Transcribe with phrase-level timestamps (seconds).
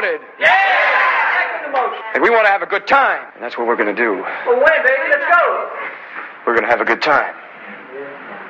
[0.00, 0.48] we want to get.
[0.48, 2.14] Yeah!
[2.14, 3.28] And we want to have a good time.
[3.34, 4.14] And that's what we're going to do.
[4.46, 5.08] Well, when, baby?
[5.10, 5.70] Let's go.
[6.46, 7.34] We're going to have a good time.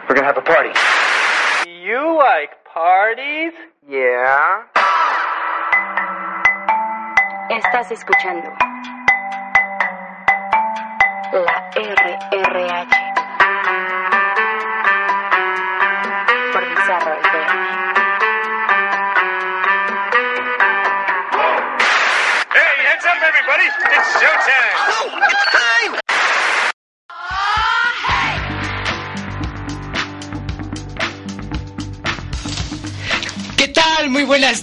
[0.08, 0.70] We're going to have a party.
[1.68, 3.52] You like parties?
[3.88, 4.64] Yeah.
[7.50, 8.69] Estás escuchando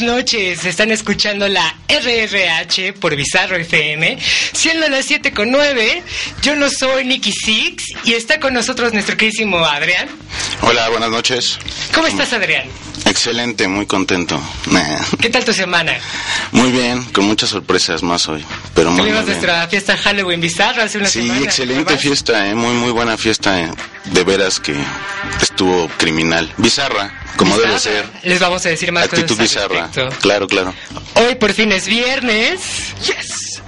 [0.07, 0.63] noches.
[0.63, 4.17] Están escuchando la RRH por Bizarro FM,
[4.53, 6.01] siendo las 7 con 9.
[6.41, 10.07] Yo no soy Nicky Six y está con nosotros nuestro queridísimo Adrián.
[10.61, 11.59] Hola, buenas noches.
[11.93, 12.69] ¿Cómo estás, Adrián?
[13.09, 14.39] Excelente, muy contento.
[15.21, 15.93] ¿Qué tal tu semana?
[16.51, 19.37] Muy bien, con muchas sorpresas más hoy, pero muy, muy Tuvimos bien.
[19.39, 20.41] nuestra fiesta Halloween
[20.83, 21.41] hace una Sí, semana.
[21.45, 23.71] excelente fiesta, eh, muy muy buena fiesta, eh.
[24.05, 24.75] de veras que
[25.41, 27.79] estuvo criminal, bizarra, como debe Bizarra.
[27.79, 28.09] ser.
[28.23, 30.73] Les vamos a decir más Actitud cosas al bizarra, claro, claro.
[31.15, 32.59] Hoy por fin es viernes.
[33.05, 33.61] Yes.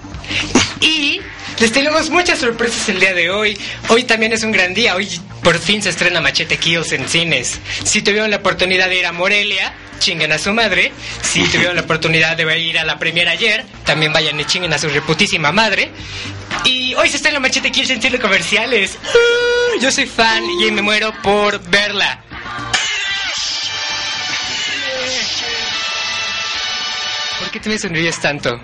[0.81, 1.21] Y
[1.59, 3.57] les tenemos muchas sorpresas el día de hoy.
[3.89, 4.95] Hoy también es un gran día.
[4.95, 5.09] Hoy
[5.43, 7.59] por fin se estrena Machete Kills en cines.
[7.83, 10.93] Si tuvieron la oportunidad de ir a Morelia, chinguen a su madre.
[11.21, 14.79] Si tuvieron la oportunidad de ir a la premiera ayer, también vayan y chinguen a
[14.79, 15.91] su reputísima madre.
[16.63, 18.97] Y hoy se estrena Machete Kills en cines comerciales.
[19.03, 22.23] Uh, yo soy fan y me muero por verla.
[27.39, 28.61] ¿Por qué te me sonríes tanto?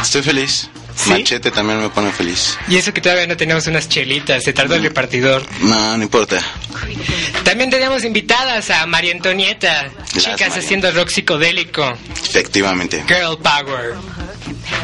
[0.00, 0.68] Estoy feliz.
[0.98, 1.10] ¿Sí?
[1.10, 2.58] Machete también me pone feliz.
[2.68, 5.44] Y eso que todavía no tenemos unas chelitas, se tardó el repartidor.
[5.60, 6.40] No, no importa.
[7.44, 10.56] También tenemos invitadas a María Antonieta, Las chicas María.
[10.56, 13.04] haciendo rock psicodélico, Efectivamente.
[13.06, 13.94] girl power.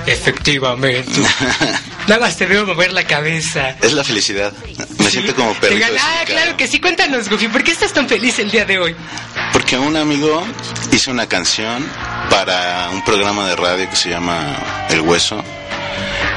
[0.07, 1.21] Efectivamente.
[2.07, 3.77] Nada más te veo mover la cabeza.
[3.83, 4.53] Es la felicidad.
[4.99, 5.87] Me siento como perrito.
[6.01, 6.79] Ah, claro que sí.
[6.81, 8.95] Cuéntanos, Goofy, ¿por qué estás tan feliz el día de hoy?
[9.53, 10.47] Porque un amigo
[10.93, 11.85] hizo una canción
[12.31, 14.57] para un programa de radio que se llama
[14.91, 15.43] El Hueso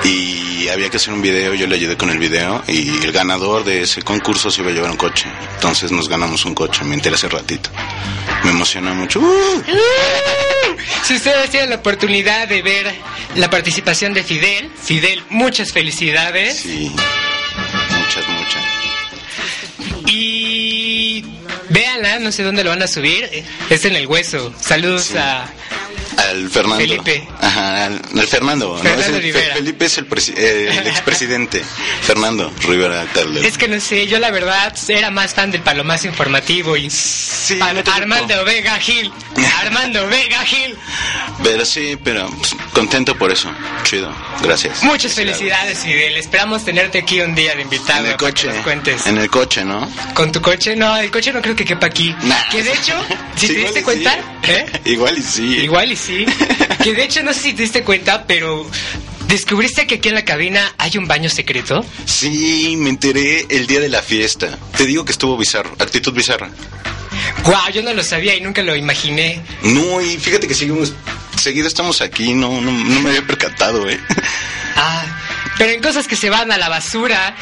[0.04, 3.64] y había que hacer un video, yo le ayudé con el video y el ganador
[3.64, 5.28] de ese concurso se iba a llevar un coche.
[5.56, 7.70] Entonces nos ganamos un coche, me enteré hace ratito.
[8.44, 9.20] Me emociona mucho.
[9.20, 9.64] ¡Uh!
[11.04, 12.94] Si ustedes tienen la oportunidad de ver
[13.36, 16.58] la participación de Fidel, Fidel, muchas felicidades.
[16.60, 16.92] Sí,
[17.98, 18.64] muchas, muchas.
[20.08, 21.24] Y
[21.70, 23.30] véanla, no sé dónde lo van a subir.
[23.70, 24.54] Es en el hueso.
[24.60, 25.18] Saludos Sí.
[25.18, 25.48] a.
[26.18, 26.80] Al Fernando.
[26.80, 27.28] Felipe.
[27.42, 28.70] Ajá, al, al Fernando.
[28.76, 28.78] ¿no?
[28.80, 29.56] Fernando Es el- Rivera.
[29.56, 31.64] Felipe es el, eh, el expresidente.
[32.02, 33.46] Fernando Rivera Calderón.
[33.46, 36.90] Es que no sé, yo la verdad era más fan del palomazo informativo y.
[36.90, 38.44] Sí, Ar- no Armando.
[38.46, 39.12] Vega Gil.
[39.62, 40.76] Armando Vega Gil.
[41.44, 43.52] Pero sí, pero pues, contento por eso.
[43.84, 44.14] Chido.
[44.42, 44.84] Gracias.
[44.84, 46.16] Muchas felicidades, Fidel.
[46.18, 48.48] Esperamos tenerte aquí un día de invitado En el para que coche.
[48.48, 49.06] nos cuentes.
[49.06, 49.90] En el coche, ¿no?
[50.14, 50.76] ¿Con tu coche?
[50.76, 52.16] No, el coche no creo que quepa aquí.
[52.24, 52.50] Nah.
[52.50, 52.94] Que de hecho,
[53.36, 54.20] si Sí, te diste cuenta, sí.
[54.48, 54.66] ¿Eh?
[54.86, 55.58] Igual y sí.
[55.58, 56.26] Igual y sí.
[56.84, 58.70] Que de hecho, no sé si te diste cuenta, pero
[59.28, 61.84] ¿descubriste que aquí en la cabina hay un baño secreto?
[62.06, 64.58] Sí, me enteré el día de la fiesta.
[64.78, 66.50] Te digo que estuvo bizarro, actitud bizarra.
[67.44, 69.42] Guau, yo no lo sabía y nunca lo imaginé.
[69.64, 70.94] No, y fíjate que seguimos,
[71.40, 74.00] seguido estamos aquí, no, no, no me había percatado, eh.
[74.76, 75.04] Ah,
[75.58, 77.36] pero en cosas que se van a la basura.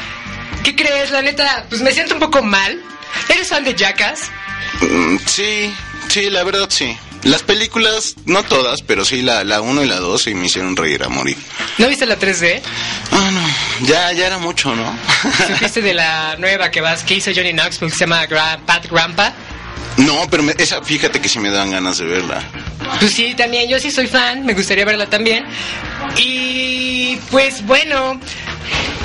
[0.64, 1.10] ¿Qué crees?
[1.10, 2.80] La neta, pues me siento un poco mal.
[3.28, 4.30] ¿Eres fan de Jackass?
[4.82, 5.74] Mm, Sí,
[6.08, 6.96] sí, la verdad sí.
[7.22, 10.76] Las películas, no todas, pero sí la, la 1 y la 2 sí me hicieron
[10.76, 11.36] reír a morir.
[11.78, 12.62] ¿No viste la 3D?
[13.10, 14.96] Ah, no, ya, ya era mucho, ¿no?
[15.48, 18.86] ¿Supiste de la nueva que vas, que hizo Johnny Knoxville, que se llama Gra- Pat
[18.88, 19.32] Grampa?
[19.98, 22.42] No, pero me- esa, fíjate que sí me dan ganas de verla.
[23.00, 25.44] Pues sí, también, yo sí soy fan, me gustaría verla también.
[26.16, 28.20] Y pues bueno,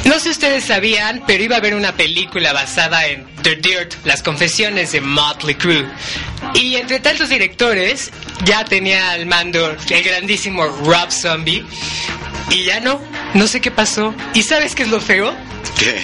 [0.06, 3.94] no sé si ustedes sabían, pero iba a haber una película basada en The Dirt,
[4.06, 5.86] las confesiones de Motley Crue.
[6.54, 8.12] Y entre tantos directores,
[8.46, 11.66] ya tenía al mando el grandísimo Rob Zombie.
[12.50, 13.02] Y ya no,
[13.34, 14.14] no sé qué pasó.
[14.34, 15.34] ¿Y sabes qué es lo feo?
[15.80, 16.02] ¿Qué?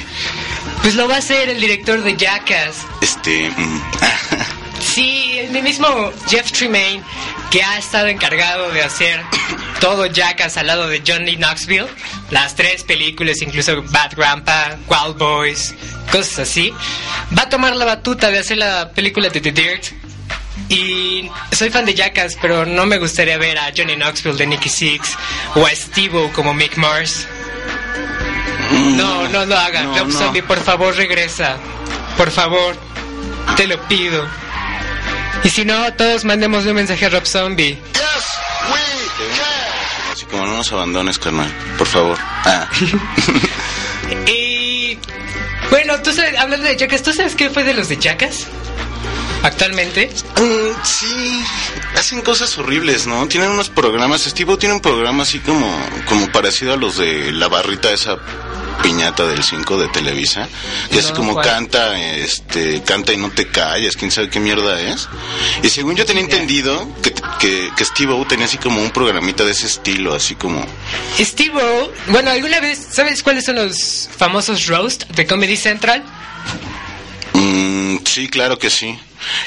[0.82, 2.86] Pues lo va a hacer el director de Jackass.
[3.02, 3.52] Este...
[4.98, 5.88] mm, Sí, el mismo
[6.28, 7.04] Jeff Tremaine,
[7.52, 9.22] que ha estado encargado de hacer
[9.80, 11.88] todo Jackass al lado de Johnny Knoxville,
[12.32, 15.76] las tres películas, incluso Bad Grandpa, Wild Boys,
[16.12, 16.74] cosas así,
[17.38, 19.84] va a tomar la batuta de hacer la película de The Dirt.
[20.70, 24.68] Y soy fan de Jackass, pero no me gustaría ver a Johnny Knoxville de Nicky
[24.68, 25.16] Six
[25.56, 27.28] o a Steve como Mick Mars.
[28.72, 29.86] No, no lo hagan.
[29.86, 30.12] No, no.
[30.12, 31.58] Zombie, por favor, regresa.
[32.18, 32.76] Por favor,
[33.56, 34.28] te lo pido.
[35.44, 37.78] Y si no, todos mandemos un mensaje a Rob Zombie.
[40.12, 41.52] Así como no nos abandones, carnal.
[41.78, 42.18] Por favor.
[42.46, 42.68] Ah.
[44.26, 44.98] Y
[45.70, 48.48] bueno, tú sabes, hablando de Jackas, ¿tú sabes qué fue de los de Jackas?
[49.44, 50.10] Actualmente.
[50.38, 51.44] Mm, sí,
[51.96, 53.28] hacen cosas horribles, ¿no?
[53.28, 55.70] Tienen unos programas, Steve tiene un programa así como,
[56.06, 58.18] como parecido a los de la barrita esa
[58.82, 60.48] piñata del 5 de Televisa,
[60.92, 61.46] que así como ¿cuál?
[61.46, 65.08] canta, este, canta y no te calles, quién sabe qué mierda es.
[65.64, 69.44] Y según yo tenía entendido que, que, que Steve O tenía así como un programita
[69.44, 70.66] de ese estilo, así como,
[71.20, 76.04] Steve O, bueno, ¿alguna vez sabes cuáles son los famosos roast de Comedy Central?
[77.34, 78.98] mm, sí, claro que sí.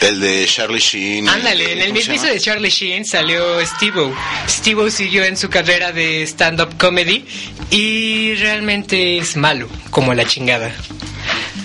[0.00, 1.28] El de Charlie Sheen.
[1.28, 4.14] Ándale, en el ¿cómo se mismo de Charlie Sheen salió Steve O.
[4.48, 7.24] Steve siguió en su carrera de stand-up comedy
[7.70, 10.74] y realmente es malo, como la chingada.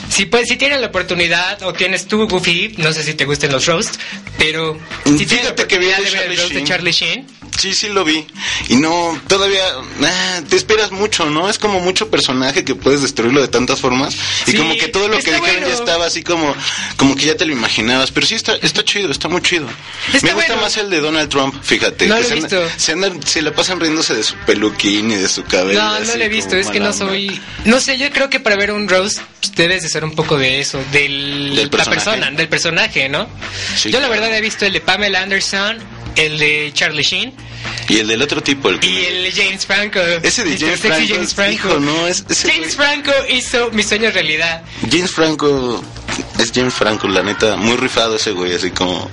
[0.10, 3.52] Si, pues, si tienes la oportunidad o tienes tú, Goofy, no sé si te gusten
[3.52, 4.00] los roasts,
[4.38, 6.64] pero si tienes la que vi de ver el roast de.
[6.64, 8.26] Charlie Sheen, Sí, sí lo vi.
[8.70, 9.64] Y no, todavía
[10.04, 11.50] ah, te esperas mucho, ¿no?
[11.50, 14.16] Es como mucho personaje que puedes destruirlo de tantas formas.
[14.48, 15.68] Y Sí, como que todo lo que dijeron bueno.
[15.68, 16.54] ya estaba así como,
[16.98, 18.12] como que ya te lo imaginabas.
[18.12, 19.68] Pero sí está, está chido, está muy chido.
[20.14, 20.62] Está Me gusta bueno.
[20.62, 22.08] más el de Donald Trump, fíjate.
[22.08, 22.62] No lo he se, visto.
[22.78, 25.82] Se, andan- se la pasan riéndose de su peluquín y de su cabello.
[25.82, 26.98] No, no lo he visto, es que no onda.
[26.98, 27.42] soy...
[27.66, 30.38] No sé, yo creo que para ver un roast pues, debes de ser un poco
[30.38, 31.92] de eso, del, Del la personaje.
[32.04, 33.28] persona, del personaje, ¿no?
[33.78, 35.78] Sí, yo la verdad he visto el de Pamela Anderson,
[36.16, 37.34] el de Charlie Sheen
[37.88, 40.00] Y el del otro tipo, el que- y el de James Franco.
[40.00, 40.60] Ese de Mr.
[40.60, 41.52] James Franco, James es- Franco.
[41.54, 44.64] hijo, no, es- ese James güey- Franco hizo mi sueño realidad.
[44.92, 45.84] James Franco
[46.40, 49.10] es James Franco, la neta, muy rifado ese güey, así como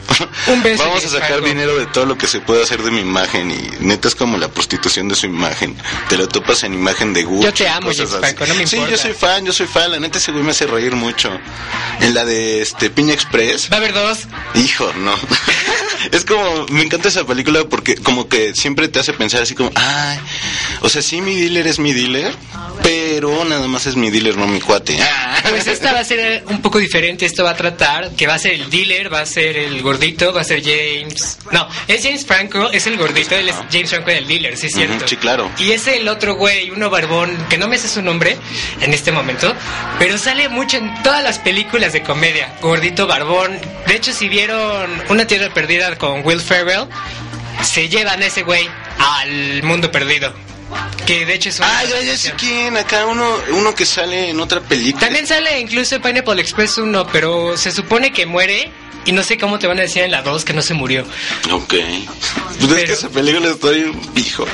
[0.47, 1.47] Un beso, vamos a sacar Franco.
[1.49, 4.37] dinero de todo lo que se puede hacer de mi imagen y neta es como
[4.39, 5.77] la prostitución de su imagen.
[6.09, 7.45] Te lo topas en imagen de Gucci.
[7.45, 8.19] Yo te amo, James así.
[8.21, 8.97] Franco, no me Sí, importa.
[8.97, 11.31] yo soy fan, yo soy fan, la neta ese güey me hace reír mucho.
[12.01, 14.21] En la de este Piña Express, Va a haber dos.
[14.55, 15.13] hijo, no.
[16.11, 19.71] es como me encanta esa película porque como que siempre te hace pensar así como,
[19.75, 20.19] ay,
[20.81, 22.35] o sea, sí mi dealer es mi dealer,
[22.83, 24.99] pero nada más es mi dealer, no mi cuate.
[25.49, 27.27] Pues esta va a ser un poco diferente.
[27.27, 30.33] Esto va a tratar que va a ser el dealer, va a ser el gordito,
[30.33, 31.39] va a ser James.
[31.51, 34.73] No, es James Franco, es el gordito, él es James Franco el dealer, sí es
[34.73, 34.97] cierto.
[34.97, 35.51] Ujú, sí, claro.
[35.59, 38.37] Y es el otro güey, uno barbón, que no me sé su nombre
[38.81, 39.53] en este momento,
[39.99, 42.55] pero sale mucho en todas las películas de comedia.
[42.61, 43.59] Gordito barbón.
[43.87, 46.87] De hecho, si vieron Una Tierra Perdida con Will Ferrell,
[47.63, 48.69] se llevan a ese güey
[48.99, 50.33] al mundo perdido.
[51.07, 54.31] Que de hecho es una Ah, ya, ya sé quién, acá uno, uno que sale
[54.31, 55.01] en otra película.
[55.05, 58.71] también sale incluso en Pineapple Express 1, pero se supone que muere
[59.05, 61.05] y no sé cómo te van a decir en la 2 que no se murió.
[61.51, 61.75] Ok.
[61.75, 64.47] Pues es Pero- que esa película está bien, hijo.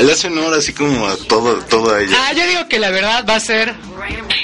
[0.00, 2.16] Le hace honor así como a todo, todo a ella.
[2.24, 3.74] Ah, yo digo que la verdad va a ser...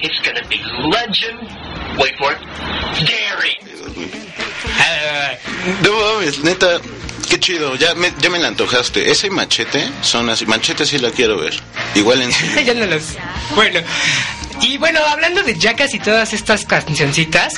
[0.02, 0.56] It's gonna be
[0.90, 1.48] legend.
[1.98, 2.38] Wait for it.
[3.08, 3.56] Gary.
[5.82, 6.80] No mames, neta,
[7.28, 7.74] qué chido.
[7.76, 9.10] Ya me, ya me la antojaste.
[9.10, 10.46] Ese machete son así.
[10.46, 11.54] Machete sí la quiero ver.
[11.94, 12.30] Igual en
[12.64, 13.14] ya no los...
[13.54, 13.80] Bueno,
[14.62, 17.54] y bueno, hablando de Jackass y todas estas cancioncitas,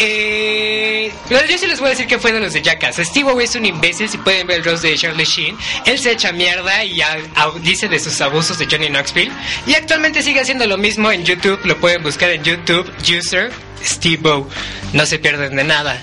[0.00, 2.96] eh, yo sí les voy a decir que fue de los de Jackass.
[2.96, 5.56] Steve es un imbécil, si pueden ver el roast de Charlie Sheen.
[5.86, 7.18] Él se echa mierda y a-
[7.62, 9.32] dice de sus abusos de Johnny Knoxville.
[9.66, 13.50] Y actualmente sigue haciendo lo mismo en YouTube, lo pueden buscar en YouTube, User
[13.84, 14.48] Steve O.
[14.92, 16.00] No se pierden de nada.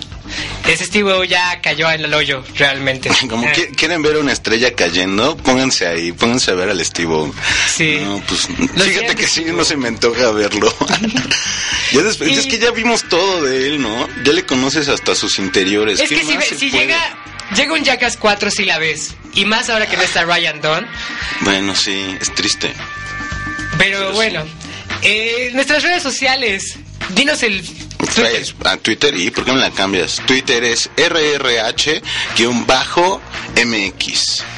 [0.67, 3.09] Ese Steve O ya cayó en el hoyo, realmente.
[3.29, 7.31] Como que- quieren ver una estrella cayendo, pónganse ahí, pónganse a ver al Steve
[7.67, 7.97] Sí.
[8.01, 10.73] No, pues Lo fíjate que sí, no se me antoja verlo.
[11.91, 14.07] ya después, Y- Es que ya vimos todo de él, ¿no?
[14.23, 16.00] Ya le conoces hasta sus interiores.
[16.00, 17.00] Es ¿Qué que si, ve- llega,
[17.55, 19.15] llega un Jackass 4 si la ves.
[19.33, 20.85] Y más ahora que no está Ryan Dunn.
[21.41, 22.71] Bueno, sí, es triste.
[23.77, 24.43] Pero bueno,
[25.01, 26.77] eh, nuestras redes sociales.
[27.15, 27.63] Dinos el
[28.13, 28.56] Twitter.
[28.65, 30.22] A Twitter y ¿por qué me la cambias?
[30.27, 32.01] Twitter es RRH-MX.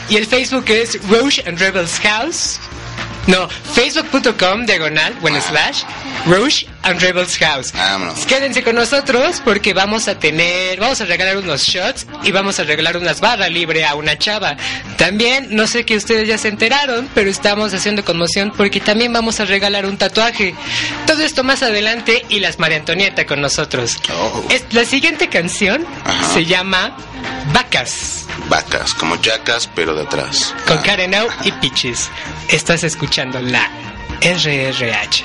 [0.10, 2.60] Y el Facebook es Roche and Rebels House.
[3.26, 5.84] No, facebook.com diagonal, bueno, slash,
[6.28, 7.72] Roche and Rebels House.
[7.72, 8.26] Vámonos.
[8.26, 12.64] Quédense con nosotros porque vamos a tener, vamos a regalar unos shots y vamos a
[12.64, 14.58] regalar unas barras libre a una chava.
[14.98, 19.40] También, no sé que ustedes ya se enteraron, pero estamos haciendo conmoción porque también vamos
[19.40, 20.54] a regalar un tatuaje.
[21.08, 23.98] Todo esto más adelante y las María Antonieta con nosotros.
[24.14, 24.44] Oh.
[24.50, 26.34] Es- la siguiente canción Ajá.
[26.34, 26.98] se llama
[27.54, 30.54] Vacas Vacas, como yacas, pero de atrás.
[30.68, 30.82] con Ah.
[30.84, 32.10] Karen O y Pichis.
[32.50, 33.70] Estás escuchando la
[34.22, 35.24] RRH.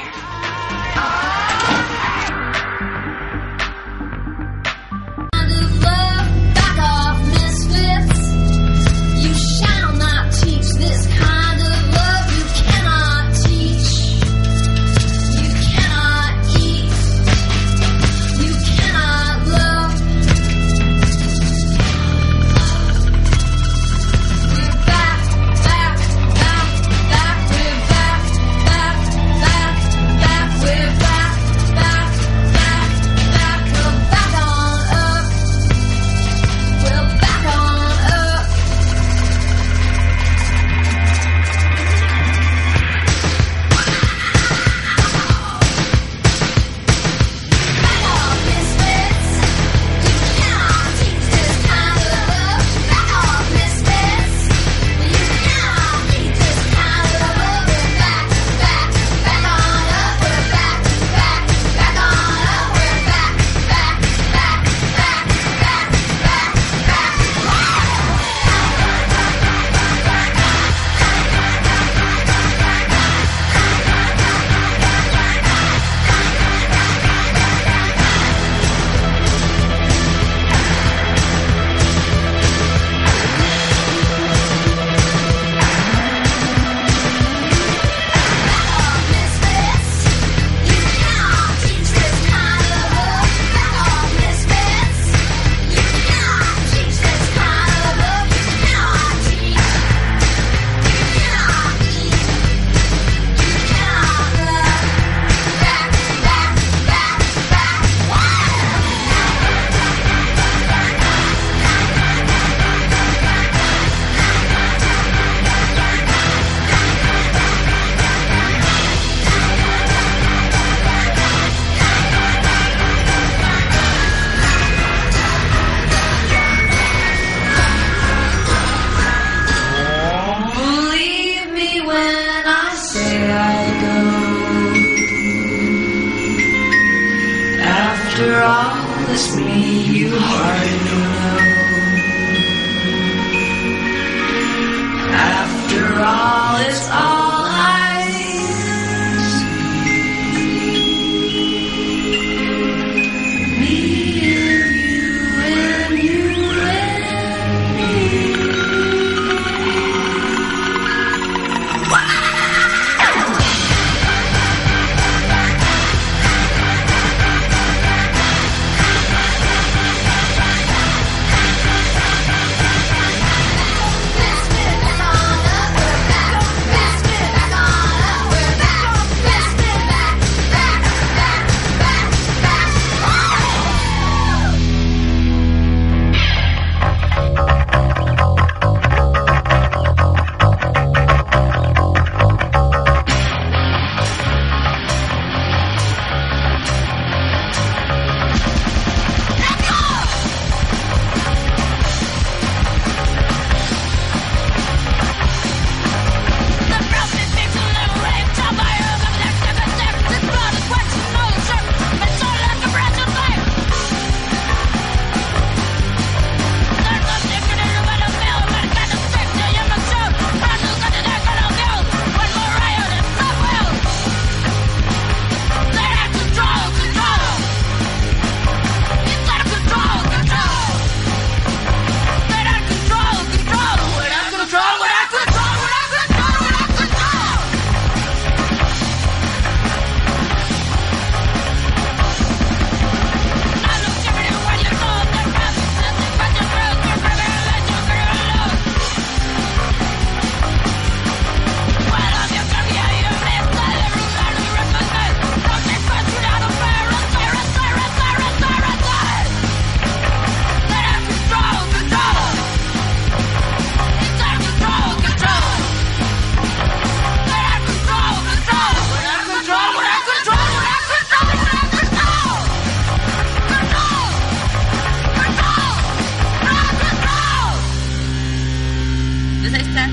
[279.50, 279.84] Pues ahí está.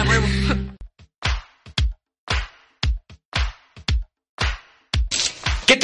[0.00, 0.26] A huevo.
[0.48, 0.71] ¿Qué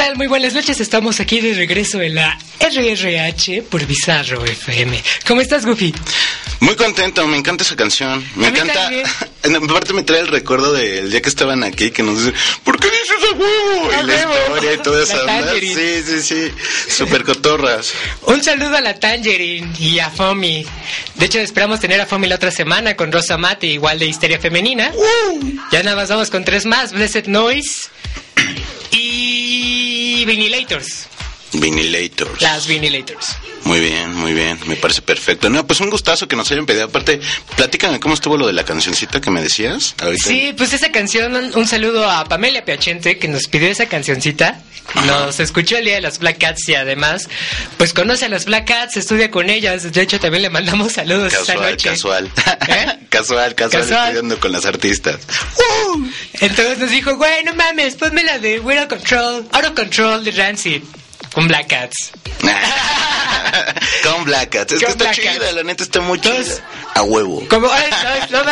[0.08, 0.16] tal?
[0.16, 0.80] Muy buenas noches.
[0.80, 5.02] Estamos aquí de regreso en la RRH por Bizarro FM.
[5.26, 5.94] ¿Cómo estás, Goofy?
[6.60, 8.24] Muy contento, me encanta esa canción.
[8.34, 8.90] Me A encanta.
[9.62, 12.34] Aparte me trae el recuerdo del día que estaban aquí que nos dicen,
[12.64, 13.90] ¿por qué dices a huevo?
[13.92, 15.50] Y la historia y toda esa.
[15.60, 16.52] Sí, sí, sí.
[16.88, 17.92] Super cotorras.
[18.26, 20.64] Un saludo a la Tangerine y a Fomi.
[21.16, 24.38] De hecho, esperamos tener a Fomi la otra semana con Rosa Mate, igual de Histeria
[24.38, 24.90] Femenina.
[25.70, 27.88] Ya nada más vamos con tres más: Blessed Noise
[30.20, 31.17] y
[31.52, 32.40] Vinilators.
[32.42, 33.26] Las Vinilators.
[33.64, 34.58] Muy bien, muy bien.
[34.66, 35.48] Me parece perfecto.
[35.50, 36.84] No, pues un gustazo que nos hayan pedido.
[36.84, 37.20] Aparte,
[37.56, 39.94] platícame cómo estuvo lo de la cancioncita que me decías.
[40.00, 40.28] Ahorita.
[40.28, 44.60] Sí, pues esa canción, un, saludo a Pamela Piachente que nos pidió esa cancioncita.
[45.06, 47.28] Nos escuchó el día de las Black Cats y además,
[47.76, 49.90] pues conoce a las Black Cats, estudia con ellas.
[49.92, 51.88] De hecho, también le mandamos saludos esta Casual, noche.
[51.90, 52.30] casual.
[52.68, 52.98] ¿Eh?
[53.10, 54.06] casual, casual, Casual.
[54.08, 55.18] estudiando con las artistas.
[56.40, 59.74] Entonces nos dijo, güey, no mames, ponme la de We're Out of Control, Out of
[59.74, 60.82] Control de Rancid.
[61.34, 62.12] Con Black Cats.
[64.02, 64.72] Con Black Cats.
[64.72, 65.54] Es Con que está Black chida, Cats.
[65.54, 66.32] la neta está muy chida.
[66.36, 66.62] Entonces-
[66.94, 67.46] A huevo.
[67.48, 67.84] Como, ay,
[68.30, 68.42] no,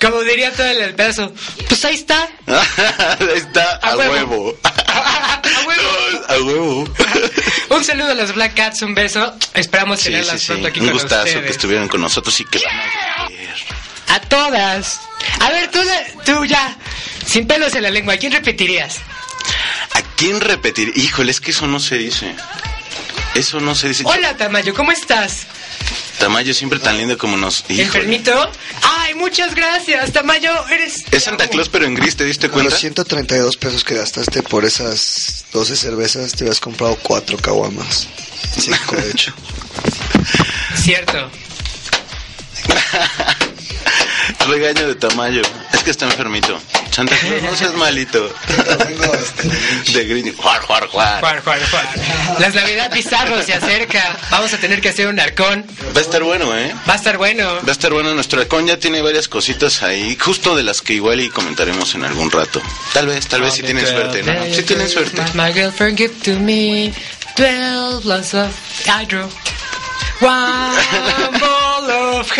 [0.00, 1.32] como diría todo el pedazo,
[1.68, 2.26] pues ahí está.
[2.46, 4.12] Ahí está, a, A huevo.
[4.14, 4.56] huevo.
[4.64, 6.24] A huevo.
[6.28, 6.94] A huevo.
[7.70, 9.34] Un saludo a las Black Cats, un beso.
[9.54, 10.46] Esperamos Sí, tenerlas sí, sí.
[10.48, 11.44] pronto aquí Un con gustazo ustedes.
[11.44, 13.54] que estuvieron con nosotros y que van a ver.
[14.08, 15.00] A todas.
[15.40, 15.80] A ver, tú,
[16.24, 16.76] tú ya,
[17.26, 19.00] sin pelos en la lengua, ¿a quién repetirías?
[19.94, 20.92] ¿A quién repetir?
[20.96, 22.34] Híjole, es que eso no se dice.
[23.34, 24.02] Eso no se dice.
[24.06, 25.46] Hola, Tamayo, ¿cómo estás?
[26.18, 27.60] Tamayo siempre tan lindo como nos.
[27.68, 27.82] Híjole.
[27.82, 28.50] ¿Enfermito?
[28.82, 31.04] Ay, muchas gracias, Tamayo, eres...
[31.10, 32.72] Es Santa Claus, pero en gris, ¿te diste Con cuenta?
[32.72, 38.06] los 132 pesos que gastaste por esas 12 cervezas, te habías comprado 4 caguamas.
[38.58, 39.32] 5 de hecho.
[40.76, 41.30] Cierto.
[44.48, 45.42] Regaño de Tamayo.
[45.72, 46.58] Es que está enfermito.
[46.90, 48.32] Santa Claus, no seas malito.
[49.92, 50.34] De gris.
[50.36, 51.20] Juar, juar, juar.
[51.20, 52.40] Juar, juar, juar.
[52.40, 54.16] Las Navidad Bizarro se acerca.
[54.30, 55.64] Vamos a tener que hacer un arcón.
[55.94, 56.74] Va a estar bueno, ¿eh?
[56.88, 57.46] Va a estar bueno.
[57.64, 58.12] Va a estar bueno.
[58.14, 62.04] Nuestro halcón ya tiene varias cositas ahí, justo de las que igual y comentaremos en
[62.04, 62.60] algún rato.
[62.92, 64.54] Tal vez, tal vez si tienen suerte, ¿no?
[64.54, 65.22] Si tienen suerte.
[65.34, 66.92] My girlfriend give to me
[67.36, 68.50] 12 blunts of
[68.86, 69.28] hydro.
[70.20, 70.30] One
[71.40, 72.30] ball of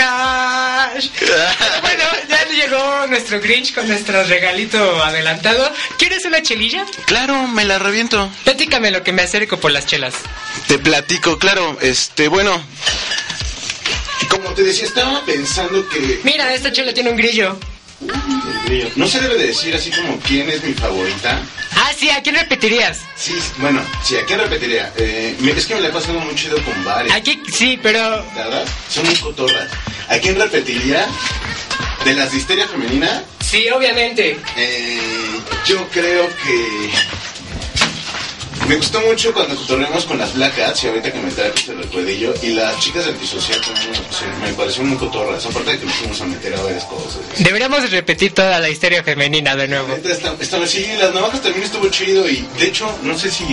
[1.82, 5.72] bueno, ya, llegó nuestro Grinch con nuestro regalito adelantado.
[5.98, 6.84] ¿Quieres una chelilla?
[7.06, 8.28] Claro, me la reviento.
[8.44, 10.14] Platícame lo que me acerco por las chelas.
[10.68, 11.78] Te platico, claro.
[11.80, 12.62] Este, bueno.
[14.28, 16.20] Como te decía, estaba pensando que.
[16.24, 17.58] Mira, esta chela tiene un grillo.
[18.96, 21.40] No se debe de decir así como quién es mi favorita.
[21.76, 23.00] Ah, sí, ¿a quién repetirías?
[23.16, 24.92] Sí, bueno, sí, ¿a quién repetiría?
[24.96, 27.14] Eh, me- es que me la he pasado muy chido con varios.
[27.14, 28.24] Aquí, sí, pero...
[28.34, 28.64] ¿Verdad?
[28.88, 29.68] Son muy cotorras.
[30.10, 31.06] ¿A quién repetiría?
[32.04, 33.22] ¿De las de histeria femenina?
[33.40, 34.36] Sí, obviamente.
[34.56, 34.98] Eh,
[35.66, 36.90] yo creo que...
[38.68, 41.78] Me gustó mucho cuando cotorreamos con las Black Cats y ahorita que me trae el
[41.78, 42.34] recuerdillo.
[42.42, 43.90] Y las chicas del también
[44.40, 45.44] me, me parecieron muy cotorras.
[45.46, 47.20] Aparte de que nos fuimos a meter a varias cosas.
[47.38, 49.88] Deberíamos de repetir toda la histeria femenina de nuevo.
[49.88, 53.44] Neta, está- está- sí, las navajas también estuvo chido y de hecho no sé si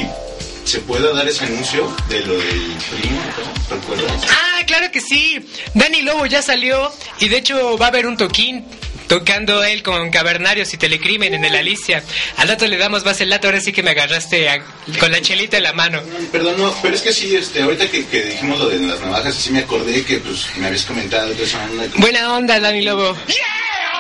[0.67, 3.21] se pueda dar ese anuncio de lo del primo,
[3.69, 3.75] ¿no?
[3.75, 4.23] ¿recuerdas?
[4.30, 5.39] Ah, claro que sí.
[5.73, 8.65] Dani Lobo ya salió y de hecho va a haber un toquín
[9.08, 12.03] tocando él con Cavernarios y Telecrimen en el Alicia.
[12.36, 14.62] Al rato le damos más el lato, ahora sí que me agarraste a-
[14.99, 16.01] con la chelita en la mano.
[16.32, 19.34] Perdón, no, pero es que sí, este, ahorita que, que dijimos lo de las navajas,
[19.36, 23.15] sí me acordé que pues me habías comentado que que Buena onda, Dani Lobo.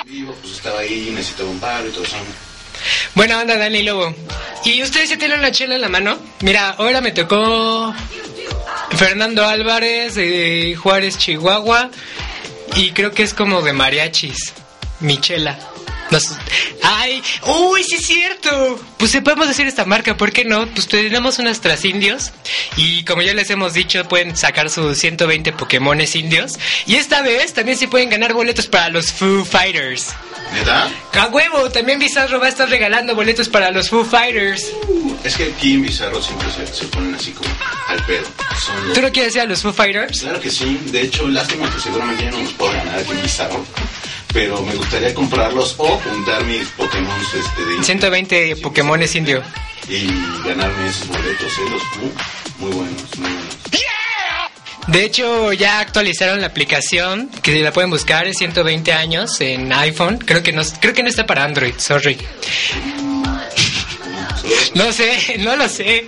[0.05, 2.17] vivo, pues estaba ahí, necesitaba un paro y todo eso.
[3.15, 4.13] Buena onda, Dani Lobo.
[4.65, 6.17] ¿Y ustedes ya tienen una chela en la mano?
[6.41, 7.93] Mira, ahora me tocó
[8.95, 11.89] Fernando Álvarez de Juárez, Chihuahua.
[12.75, 14.53] Y creo que es como de mariachis.
[14.99, 15.57] Michela.
[16.11, 16.31] Nos...
[16.83, 17.21] ¡Ay!
[17.45, 18.79] ¡Uy, sí es cierto!
[18.97, 20.65] Pues si podemos decir esta marca, ¿por qué no?
[20.67, 22.31] Pues tenemos unos indios
[22.77, 26.57] y como ya les hemos dicho, pueden sacar sus 120 Pokémones indios.
[26.85, 30.07] Y esta vez también se pueden ganar boletos para los Foo Fighters.
[30.53, 30.89] ¿Neta?
[31.13, 31.69] ¡A huevo!
[31.71, 34.65] También Bizarro va a estar regalando boletos para los Foo Fighters.
[35.23, 37.49] Es que aquí en Bizarro siempre se, se ponen así como
[37.89, 38.25] al pedo.
[38.65, 40.21] Son los- ¿Tú no quieres ir a los Foo Fighters?
[40.21, 43.21] Claro que sí, de hecho, lástima que seguramente ya no nos puedo ganar aquí en
[43.21, 43.65] Bizarro.
[44.33, 49.41] Pero me gustaría comprarlos o juntar mis Pokémon este, de 120 Pokémones indio.
[49.89, 50.07] y
[50.45, 51.61] ganarme esos boletos, ¿eh?
[51.71, 51.83] Los.
[52.59, 53.57] Muy buenos, muy buenos.
[54.87, 60.17] De hecho, ya actualizaron la aplicación, que la pueden buscar en 120 años en iPhone.
[60.17, 62.17] Creo que no, creo que no está para Android, sorry.
[64.75, 66.05] No sé, no lo sé.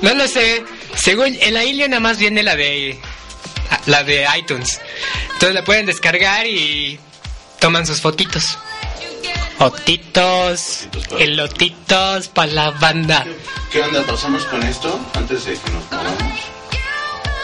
[0.00, 0.62] No lo sé.
[0.94, 2.98] Según en la Ilio nada más viene la de
[3.86, 4.80] la de iTunes.
[5.24, 6.98] Entonces la pueden descargar y
[7.62, 8.58] toman sus fotitos.
[9.56, 13.24] Fotitos, elotitos para la banda.
[13.70, 14.02] ¿Qué onda?
[14.02, 16.40] ¿Pasamos con esto antes de que nos movamos?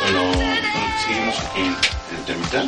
[0.02, 2.64] Bueno, bueno, seguimos aquí en el temita.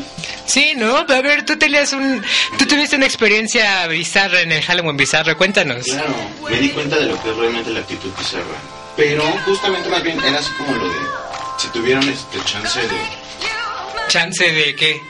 [0.46, 0.98] Sí, ¿no?
[0.98, 2.22] A ver, tú tenías un...
[2.56, 5.84] Tú tuviste una experiencia bizarra en el Halloween bizarro, cuéntanos.
[5.86, 6.14] Claro,
[6.48, 8.44] me di cuenta de lo que es realmente la actitud bizarra.
[8.96, 10.98] Pero justamente más bien era así como lo de
[11.58, 13.00] si tuvieron este chance de
[14.08, 15.00] ¿Chance de qué?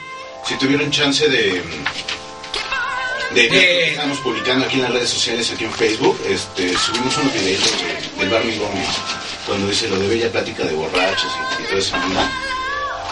[0.47, 1.61] si tuvieron chance de
[3.33, 7.15] de, De- que estamos publicando aquí en las redes sociales, aquí en Facebook, este, subimos
[7.17, 8.87] unos videos de- del Barney Gómez,
[9.45, 12.31] cuando dice lo de bella plática de borrachos y, y toda esa onda.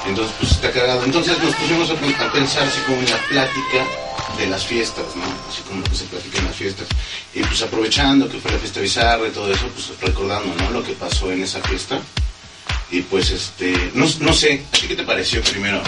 [0.05, 1.03] Entonces, pues está cagado.
[1.03, 3.85] Entonces nos pusimos a, pen- a pensar así como en la plática
[4.37, 5.23] de las fiestas, ¿no?
[5.51, 6.87] Así como que se platica en las fiestas.
[7.33, 10.69] Y pues aprovechando que fue la fiesta bizarra y todo eso, pues recordando, ¿no?
[10.71, 11.99] Lo que pasó en esa fiesta.
[12.91, 15.81] Y pues, este, no, no sé, ¿a ti qué te pareció primero?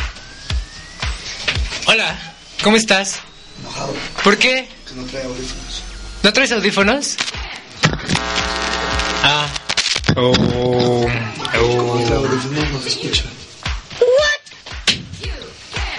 [1.88, 3.20] Hola, ¿cómo estás?
[3.62, 3.94] Enojado,
[4.24, 4.68] ¿Por qué?
[4.88, 5.84] que no trae audífonos.
[6.24, 7.16] ¿No traes audífonos?
[9.24, 9.48] Ah.
[10.16, 10.32] Oh.
[10.34, 11.98] No trae Oh.
[12.18, 13.24] audífonos, no se escucha.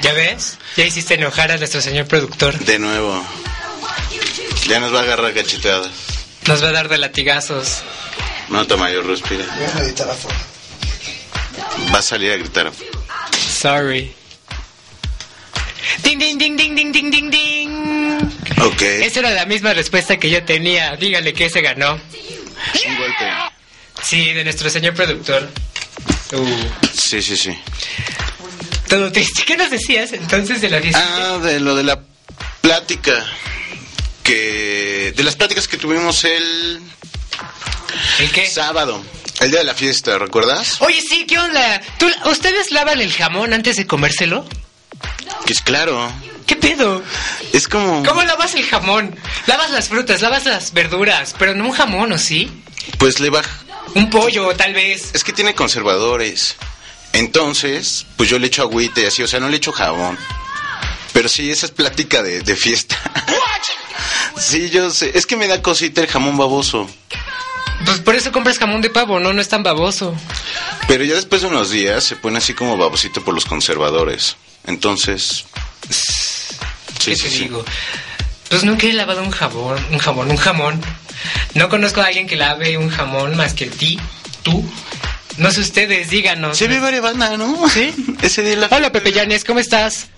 [0.03, 0.59] ¿Ya ves?
[0.77, 2.59] Ya hiciste enojar a nuestro señor productor.
[2.59, 3.25] De nuevo.
[4.69, 5.91] Ya nos va a agarrar cacheteadas.
[6.47, 7.83] Nos va a dar de latigazos.
[8.49, 9.45] Nota mayor, respira.
[9.57, 10.39] Voy a meditar afuera.
[11.95, 12.73] Va a salir a gritar.
[13.61, 14.13] Sorry.
[16.03, 18.33] Ding, ding, ding, ding, ding, ding, ding, ding.
[18.61, 18.83] Ok.
[18.83, 20.97] Esa era la misma respuesta que yo tenía.
[20.97, 21.95] Dígale que se ganó.
[21.95, 23.31] Un golpe.
[24.03, 25.49] Sí, de nuestro señor productor.
[26.33, 26.47] Uh,
[26.95, 27.57] Sí, sí, sí.
[28.89, 29.43] todo triste.
[29.45, 31.05] ¿Qué nos decías entonces de la fiesta?
[31.05, 32.01] Ah, de lo de la
[32.61, 33.25] plática.
[34.23, 35.13] Que.
[35.17, 36.81] De las pláticas que tuvimos el
[38.21, 38.47] ¿El qué?
[38.47, 39.03] sábado.
[39.41, 40.81] El día de la fiesta, ¿recuerdas?
[40.81, 41.81] Oye, sí, ¿qué onda?
[41.99, 44.47] ¿Tú- ¿Ustedes lavan el jamón antes de comérselo?
[45.53, 46.11] Que es claro.
[46.47, 47.03] ¿Qué pedo?
[47.53, 48.03] Es como.
[48.05, 49.15] ¿Cómo lavas el jamón?
[49.45, 52.51] Lavas las frutas, lavas las verduras, pero no un jamón, ¿o sí?
[52.97, 53.51] Pues le baja.
[53.95, 55.11] Un pollo, tal vez.
[55.13, 56.57] Es que tiene conservadores.
[57.13, 60.17] Entonces, pues yo le echo agüita y así, o sea, no le echo jabón.
[61.13, 62.97] Pero sí, esa es plática de, de fiesta.
[64.39, 65.13] sí, yo sé.
[65.15, 66.89] Es que me da cosita el jamón baboso.
[67.85, 69.35] Pues por eso compras jamón de pavo, ¿no?
[69.35, 70.15] No es tan baboso.
[70.89, 74.39] Pero ya después de unos días se pone así como babosito por los conservadores.
[74.67, 75.45] Entonces,
[75.91, 77.39] Sí, ¿Qué sí, te sí.
[77.41, 77.65] digo?
[78.49, 80.81] Pues nunca he lavado un jabón, un jamón, un jamón.
[81.55, 83.99] No conozco a alguien que lave un jamón más que ti,
[84.43, 84.65] tú.
[85.39, 86.59] No sé ustedes, díganos.
[86.59, 87.69] Se ve varias bandas, ¿no?
[87.71, 87.93] ¿Sí?
[88.23, 88.69] Ese día la...
[88.71, 90.09] Hola Pepe Llanes, ¿cómo estás?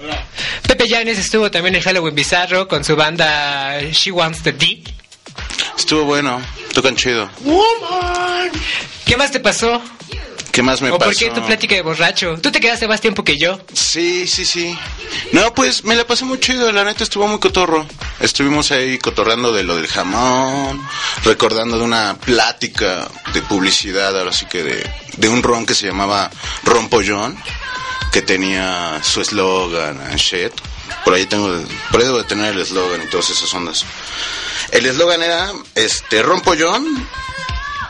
[0.67, 4.83] Pepe Llanes estuvo también en Halloween Bizarro con su banda She Wants the D.
[5.79, 6.41] Estuvo bueno,
[6.73, 7.31] tocan chido.
[9.07, 9.81] ¿Qué más te pasó?
[10.55, 11.11] ¿Qué más me ¿O pasó?
[11.11, 12.37] por qué tu plática de borracho?
[12.41, 13.59] Tú te quedaste más tiempo que yo.
[13.73, 14.79] Sí, sí, sí.
[15.33, 17.85] No, pues me la pasé muy chido, la neta estuvo muy cotorro.
[18.21, 20.81] Estuvimos ahí cotorreando de lo del jamón,
[21.25, 25.89] recordando de una plática de publicidad, ahora sí que de, de un ron que se
[25.89, 26.31] llamaba
[26.63, 27.37] Ron Pollón,
[28.13, 30.53] que tenía su eslogan, and shit.
[31.05, 31.49] Por ahí tengo,
[31.91, 33.85] por ahí debo de tener el eslogan y todas esas ondas.
[34.71, 37.09] El eslogan era, este, Ron Pollón,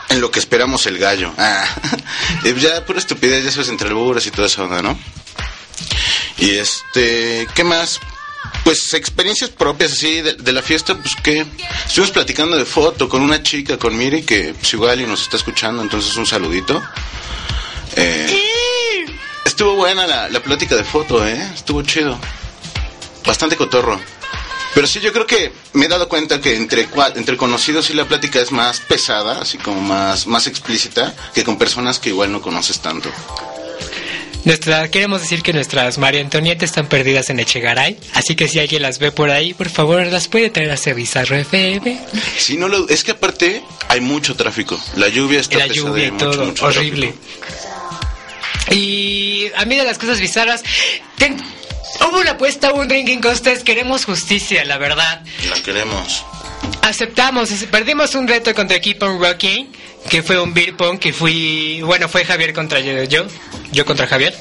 [0.09, 1.33] en lo que esperamos el gallo.
[1.37, 1.65] Ah,
[2.43, 4.97] y ya pura estupidez, ya sabes, entre albures y toda esa onda, ¿no?
[6.37, 7.99] Y este, ¿qué más?
[8.63, 11.45] Pues experiencias propias así de, de la fiesta, pues que
[11.85, 15.37] estuvimos platicando de foto con una chica, con Miri, que pues, igual y nos está
[15.37, 16.81] escuchando, entonces un saludito.
[17.95, 18.43] Eh,
[19.45, 21.51] estuvo buena la, la plática de foto, ¿eh?
[21.53, 22.19] Estuvo chido.
[23.25, 23.99] Bastante cotorro.
[24.75, 28.05] Pero sí, yo creo que me he dado cuenta que entre, entre conocidos sí la
[28.05, 32.41] plática es más pesada, así como más, más explícita, que con personas que igual no
[32.41, 33.09] conoces tanto.
[34.43, 38.83] Nuestra, queremos decir que nuestras María Antonieta están perdidas en Echegaray, así que si alguien
[38.83, 41.99] las ve por ahí, por favor las puede traer a Bizarro FM.
[42.37, 44.79] Sí, no lo, es que aparte hay mucho tráfico.
[44.97, 47.13] La lluvia está Y la pesada lluvia y mucho, todo, mucho horrible.
[48.71, 50.61] Y a mí de las cosas bizarras,
[51.17, 51.41] ten-
[52.01, 55.23] hubo una apuesta, hubo un drinking contest, queremos justicia, la verdad.
[55.49, 56.23] La queremos.
[56.81, 59.71] Aceptamos, perdimos un reto contra Keep on Rocking,
[60.09, 63.25] que fue un beer pong que fui, bueno, fue Javier contra yo, yo,
[63.71, 64.35] yo contra Javier.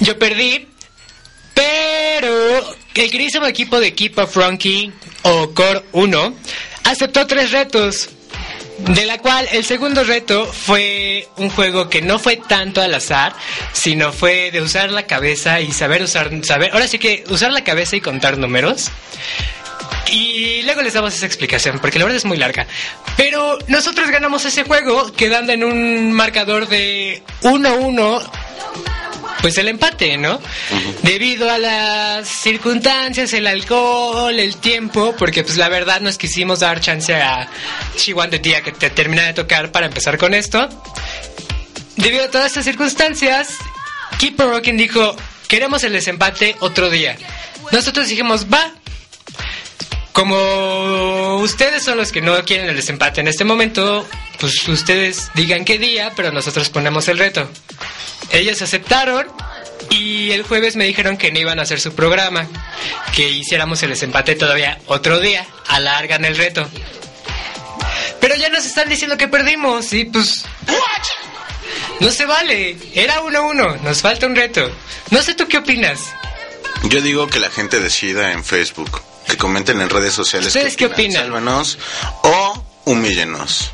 [0.00, 0.68] Yo perdí,
[1.54, 6.34] pero el queridísimo equipo de Keep of Rocking, o Core 1,
[6.84, 8.10] aceptó tres retos.
[8.78, 13.34] De la cual el segundo reto fue un juego que no fue tanto al azar,
[13.72, 17.64] sino fue de usar la cabeza y saber usar, saber, ahora sí que usar la
[17.64, 18.90] cabeza y contar números.
[20.12, 22.66] Y luego les damos esa explicación, porque la verdad es muy larga.
[23.16, 28.22] Pero nosotros ganamos ese juego quedando en un marcador de 1-1,
[29.40, 30.40] pues el empate, ¿no?
[31.02, 36.80] Debido a las circunstancias, el alcohol, el tiempo, porque pues la verdad nos quisimos dar
[36.80, 37.48] chance a
[37.96, 40.68] Chihuahua de día que te termina de tocar para empezar con esto.
[41.96, 43.56] Debido a todas estas circunstancias,
[44.18, 47.16] Keep on Rocking dijo, queremos el desempate otro día.
[47.70, 48.72] Nosotros dijimos, va,
[50.12, 54.06] como ustedes son los que no quieren el desempate en este momento,
[54.40, 57.48] pues ustedes digan qué día, pero nosotros ponemos el reto.
[58.30, 59.26] Ellos aceptaron
[59.90, 62.46] y el jueves me dijeron que no iban a hacer su programa,
[63.14, 66.68] que hiciéramos el desempate todavía otro día, alargan el reto.
[68.20, 70.44] Pero ya nos están diciendo que perdimos y pues...
[72.00, 74.70] No se vale, era 1-1, nos falta un reto.
[75.10, 76.12] No sé tú qué opinas.
[76.84, 80.48] Yo digo que la gente decida en Facebook, que comenten en redes sociales.
[80.48, 81.22] ¿Ustedes qué opinan?
[81.24, 81.78] Sálvanos
[82.22, 83.72] o humíllenos.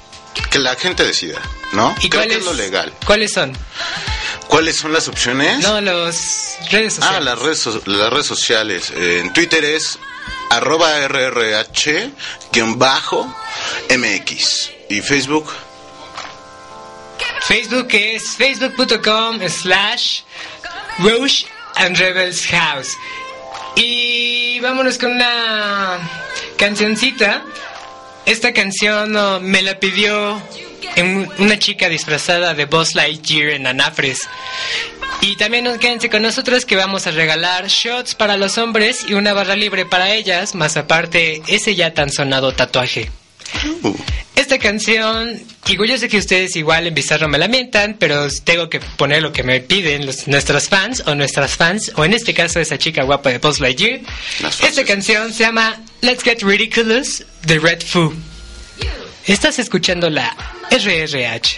[0.51, 1.41] Que la gente decida,
[1.73, 1.95] ¿no?
[2.01, 2.93] ¿Y Creo que es lo legal.
[3.05, 3.53] ¿Cuáles son?
[4.49, 5.61] ¿Cuáles son las opciones?
[5.61, 7.17] No, las redes sociales.
[7.17, 8.91] Ah, las redes, so- las redes sociales.
[8.95, 9.99] Eh, en Twitter es
[10.51, 12.13] arroba rrh-mx.
[14.91, 15.51] Y Facebook,
[17.49, 20.21] Facebook es facebook.com slash
[20.99, 22.89] Roche and Rebels House.
[23.77, 25.99] Y vámonos con una
[26.59, 27.43] cancioncita.
[28.27, 30.41] Esta canción oh, me la pidió
[30.97, 34.21] en- una chica disfrazada de Buzz Lightyear en Anafres.
[35.21, 39.15] Y también nos- quédense con nosotros que vamos a regalar shots para los hombres y
[39.15, 43.11] una barra libre para ellas, más aparte ese ya tan sonado tatuaje.
[43.83, 43.95] uh,
[44.37, 48.81] Esta canción, digo, yo sé que ustedes igual en Bizarro me lamentan, pero tengo que
[48.81, 52.59] poner lo que me piden los, nuestras fans o nuestras fans, o en este caso
[52.59, 54.01] esa chica guapa de Buzz Lightyear.
[54.61, 58.13] Esta canción se llama Let's Get Ridiculous de Red Foo.
[59.27, 60.37] Estás escuchando la
[60.71, 61.57] RRH.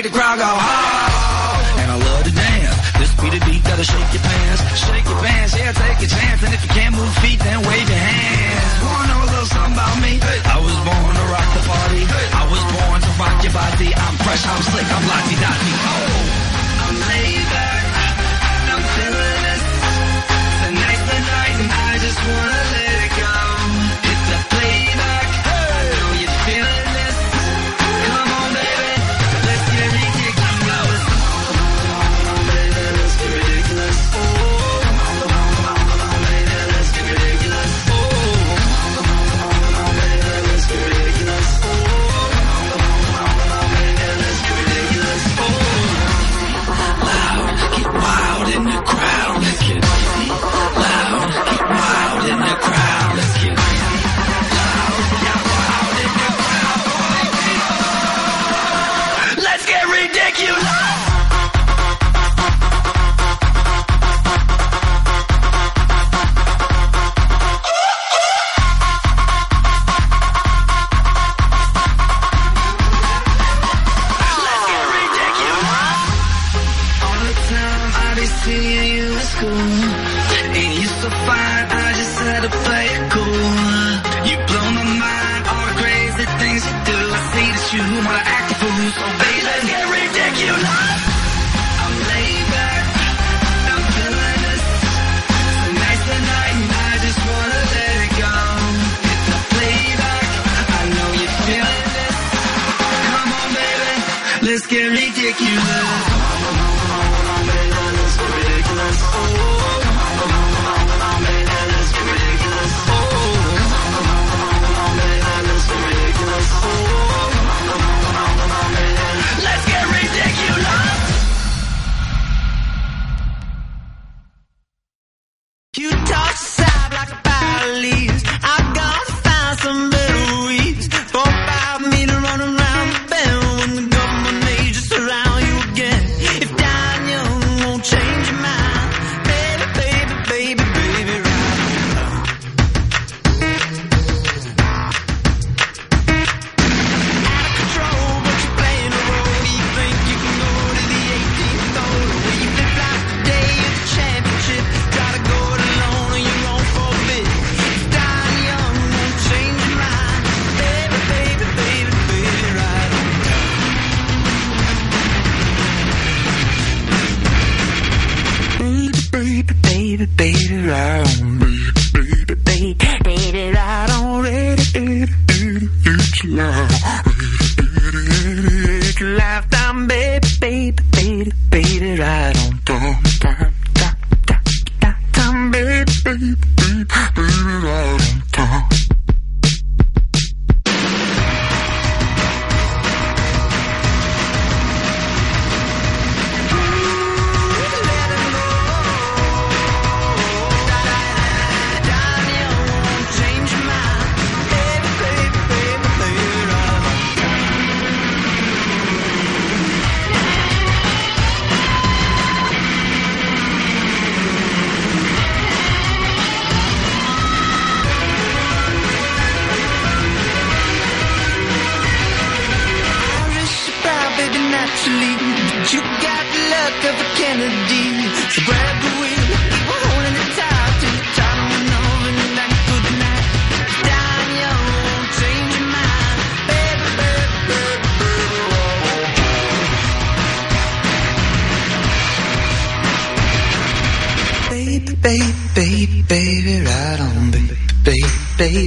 [0.00, 1.80] make the crowd go, oh!
[1.80, 2.76] And I love to dance.
[2.96, 4.60] This beat the beat gotta shake your pants.
[4.80, 6.40] Shake your pants, yeah, take a chance.
[6.40, 8.72] And if you can't move feet, then wave your hands.
[8.80, 10.12] Wanna know a little something about me?
[10.24, 12.02] I was born to rock the party.
[12.32, 13.88] I was born to rock your body.
[13.92, 15.72] I'm fresh, I'm slick, I'm lotty-dotty.
[15.84, 16.39] Oh!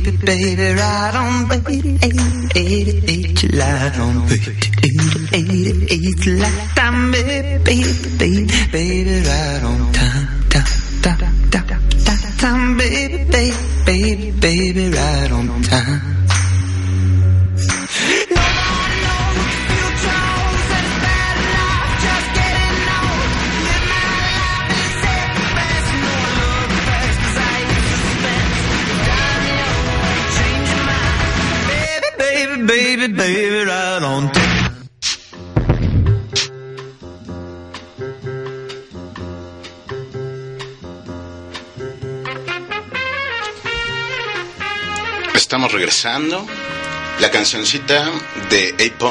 [0.04, 4.28] baby, baby, right on, baby, 88, light on,
[5.32, 6.73] baby, light.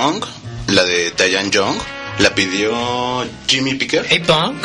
[0.03, 0.27] Punk,
[0.67, 1.77] la de Diane Young,
[2.19, 4.05] la pidió Jimmy Picker.
[4.09, 4.57] Hey Punk.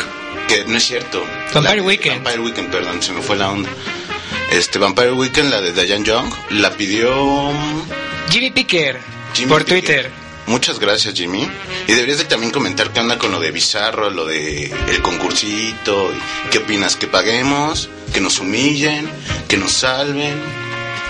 [0.48, 1.24] Que no es cierto.
[1.54, 2.24] Vampire Weekend.
[2.24, 3.70] Vampire Weekend, perdón, se me fue la onda.
[4.50, 7.82] Este Vampire Weekend, la de Diane Young, la pidió um,
[8.30, 8.98] Jimmy Picker
[9.32, 10.10] Jimmy por Twitter.
[10.48, 11.48] Muchas gracias, Jimmy.
[11.86, 16.10] Y deberías de también comentar qué onda con lo de Bizarro, lo de el concursito,
[16.50, 19.08] qué opinas que paguemos, que nos humillen,
[19.46, 20.34] que nos salven,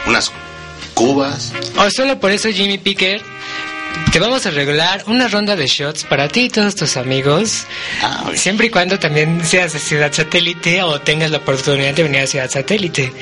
[0.07, 0.31] unas
[0.93, 1.55] cubas.
[1.79, 3.23] O solo por eso Jimmy Picker
[4.13, 7.65] te vamos a regalar una ronda de shots para ti y todos tus amigos.
[8.03, 12.21] Ah, Siempre y cuando también seas de Ciudad Satélite o tengas la oportunidad de venir
[12.23, 13.13] a Ciudad Satélite.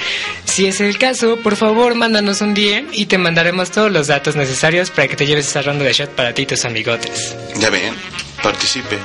[0.45, 4.37] Si es el caso, por favor, mándanos un DM y te mandaremos todos los datos
[4.37, 7.35] necesarios para que te lleves esa ronda de shots para ti y tus amigotes.
[7.57, 7.95] ya ven,
[8.43, 8.97] participe.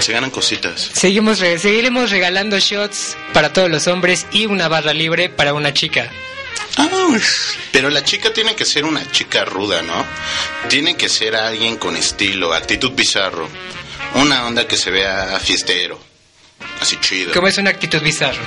[0.00, 0.90] Se ganan cositas.
[0.92, 5.72] Seguimos re- seguiremos regalando shots para todos los hombres y una barra libre para una
[5.72, 6.10] chica.
[7.72, 10.04] Pero la chica tiene que ser una chica ruda, ¿no?
[10.68, 13.48] Tiene que ser alguien con estilo, actitud bizarro.
[14.14, 16.00] Una onda que se vea fiestero.
[16.80, 17.32] Así chido.
[17.32, 18.42] ¿Cómo es una actitud bizarra?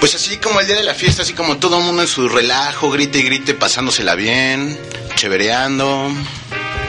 [0.00, 2.28] Pues así como el día de la fiesta, así como todo el mundo en su
[2.28, 4.78] relajo, grite y grite, pasándosela bien,
[5.14, 6.12] chevereando.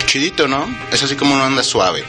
[0.05, 0.67] Chidito, ¿no?
[0.91, 2.03] Es así como una onda suave.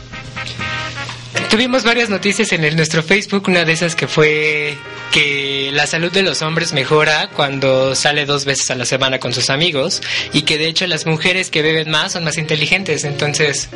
[1.51, 4.77] Tuvimos varias noticias en el, nuestro Facebook, una de esas que fue
[5.13, 9.33] que la salud de los hombres mejora cuando sale dos veces a la semana con
[9.33, 13.05] sus amigos y que de hecho las mujeres que beben más son más inteligentes.
[13.05, 13.69] Entonces,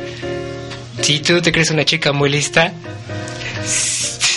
[1.01, 2.73] si tú te crees una chica muy lista,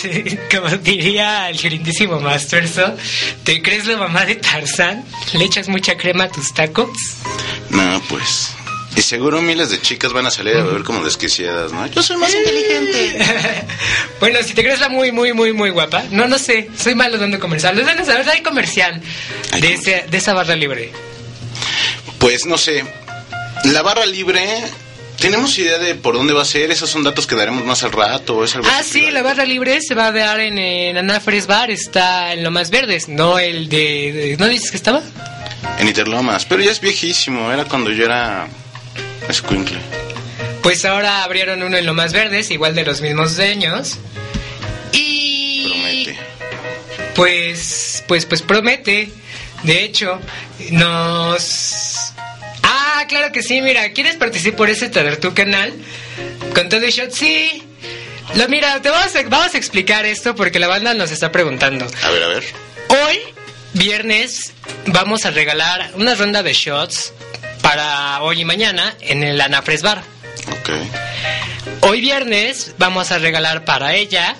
[0.51, 2.95] como diría el grindísimo Masterso,
[3.43, 6.89] te crees la mamá de Tarzán, le echas mucha crema a tus tacos.
[7.69, 8.55] No, pues.
[8.95, 11.85] Y seguro miles de chicas van a salir a beber como desquiciadas, ¿no?
[11.87, 13.25] Yo soy más inteligente.
[14.21, 16.03] Bueno, si te crees la muy, muy, muy, muy guapa.
[16.09, 16.69] No, no sé.
[16.81, 17.75] Soy malo dando comercial.
[17.75, 19.01] Les van a saber, hay comercial
[19.59, 20.91] de, ese- de esa barra libre.
[22.17, 22.85] Pues no sé.
[23.65, 24.41] La barra libre.
[25.19, 26.71] ¿Tenemos idea de por dónde va a ser?
[26.71, 28.37] ¿Esos son datos que daremos más al rato?
[28.37, 31.45] ¿O es algo Ah, sí, la barra libre se va a dar en, en Anafres
[31.47, 31.69] Bar.
[31.71, 33.07] Está en lo más verdes.
[33.09, 35.01] No el de, de- ¿No dices que estaba?
[35.77, 36.45] En Interlomas.
[36.45, 37.51] Pero ya es viejísimo.
[37.51, 38.47] Era cuando yo era.
[39.29, 39.79] Escuincle.
[40.61, 43.97] Pues ahora abrieron uno en lo más verdes, igual de los mismos dueños.
[44.91, 46.17] Promete.
[47.15, 49.09] Pues, pues, pues promete.
[49.63, 50.19] De hecho,
[50.71, 52.13] nos...
[52.63, 55.73] Ah, claro que sí, mira, ¿quieres participar por ese tu canal?
[56.53, 57.63] Con todo y shot, sí.
[58.35, 61.85] Lo mira, te vamos a, vamos a explicar esto porque la banda nos está preguntando.
[62.03, 62.43] A ver, a ver.
[62.89, 63.19] Hoy,
[63.73, 64.53] viernes,
[64.87, 67.13] vamos a regalar una ronda de shots
[67.65, 70.03] para hoy y mañana en el Anafres Bar.
[70.51, 70.69] Ok.
[71.81, 74.35] Hoy viernes vamos a regalar para ella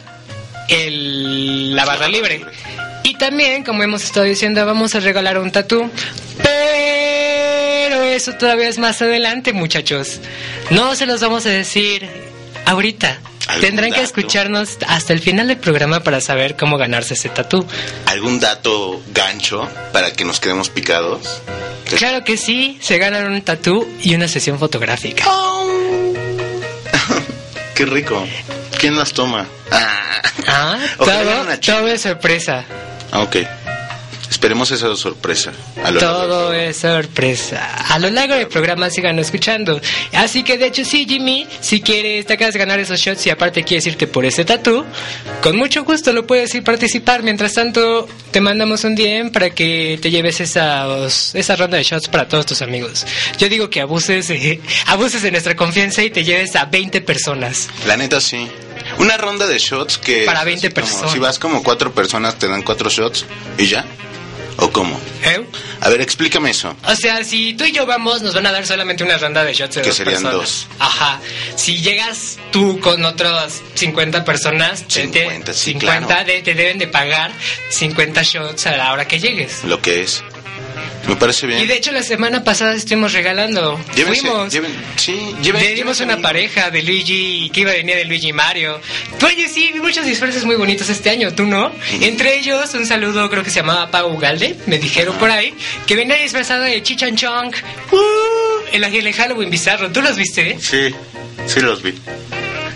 [0.69, 2.45] el, la barra libre.
[3.01, 5.89] Y también, como hemos estado diciendo, vamos a regalar un tatú.
[6.43, 10.19] Pero eso todavía es más adelante, muchachos.
[10.69, 12.07] No se los vamos a decir
[12.65, 13.21] ahorita.
[13.47, 17.65] ¿Algún Tendrán que escucharnos hasta el final del programa para saber cómo ganarse ese tatú.
[18.07, 21.41] ¿Algún dato gancho para que nos quedemos picados?
[21.97, 25.25] Claro que sí, se ganan un tatú y una sesión fotográfica.
[27.75, 28.25] Qué rico.
[28.79, 29.45] ¿Quién las toma?
[29.71, 30.77] Ah, Ah,
[31.61, 32.65] todo es sorpresa.
[33.11, 33.37] Ah, ok.
[34.35, 35.53] Esperemos esa sorpresa.
[35.81, 37.73] A lo largo Todo es sorpresa.
[37.87, 39.79] A lo largo del programa sigan escuchando.
[40.11, 43.29] Así que de hecho sí, Jimmy, si quieres, te acabas de ganar esos shots y
[43.29, 44.83] aparte quieres irte por ese tatú,
[45.41, 47.23] con mucho gusto lo puedes ir participar.
[47.23, 52.09] Mientras tanto, te mandamos un DM para que te lleves esas, esa ronda de shots
[52.09, 53.05] para todos tus amigos.
[53.37, 57.69] Yo digo que abuses, eh, abuses de nuestra confianza y te lleves a 20 personas.
[57.87, 58.49] La neta sí.
[58.97, 60.25] Una ronda de shots que...
[60.25, 61.11] Para 20 así como, personas.
[61.13, 63.25] Si vas como cuatro personas te dan cuatro shots
[63.57, 63.85] y ya.
[64.57, 64.99] ¿O cómo?
[65.23, 65.43] ¿Eh?
[65.81, 66.75] A ver, explícame eso.
[66.87, 69.53] O sea, si tú y yo vamos, nos van a dar solamente una ronda de
[69.53, 70.37] shots de Que dos serían personas.
[70.39, 70.67] dos.
[70.79, 71.19] Ajá.
[71.55, 76.25] Si llegas tú con otras 50 personas, te- te- 50, sí, 50 claro.
[76.25, 77.31] de- te deben de pagar
[77.69, 79.63] 50 shots a la hora que llegues.
[79.65, 80.23] Lo que es.
[81.07, 81.59] Me parece bien.
[81.61, 83.79] Y de hecho la semana pasada estuvimos regalando.
[83.95, 84.53] Llévense- Fuimos.
[84.53, 88.29] lleven- sí, lleven- Le dimos una pareja de Luigi que iba a venir de Luigi
[88.29, 88.81] y Mario.
[89.23, 91.71] Oye, sí, vi muchos disfraces muy bonitos este año, ¿tú no?
[92.01, 95.53] Entre ellos, un saludo, creo que se llamaba Pau Ugalde, me dijeron por ahí,
[95.87, 97.53] que venía disfrazado de Chichan Chong.
[97.91, 97.97] ¡Uh!
[98.71, 100.57] El ángel de Halloween bizarro, ¿tú los viste?
[100.59, 100.93] Sí,
[101.47, 101.93] sí los vi.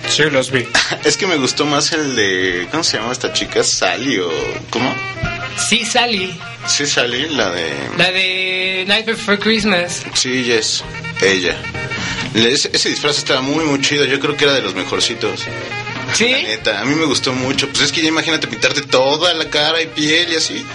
[0.10, 0.68] Sí, los vi.
[1.04, 2.68] Es que me gustó más el de...
[2.72, 3.64] ¿Cómo se llama esta chica?
[3.64, 4.30] Sally o...
[4.70, 4.94] ¿Cómo?
[5.70, 6.38] Sí, Sally,
[6.68, 7.74] Sí, Sally, la de...
[7.98, 10.04] la de Night Before Christmas.
[10.14, 10.84] Sí, Yes,
[11.22, 11.58] ella.
[12.34, 14.06] Ese disfraz estaba muy, muy chido.
[14.06, 15.42] Yo creo que era de los mejorcitos.
[16.14, 16.30] ¿Sí?
[16.30, 17.68] La neta, a mí me gustó mucho.
[17.70, 20.66] Pues es que ya imagínate pintarte toda la cara y piel y así.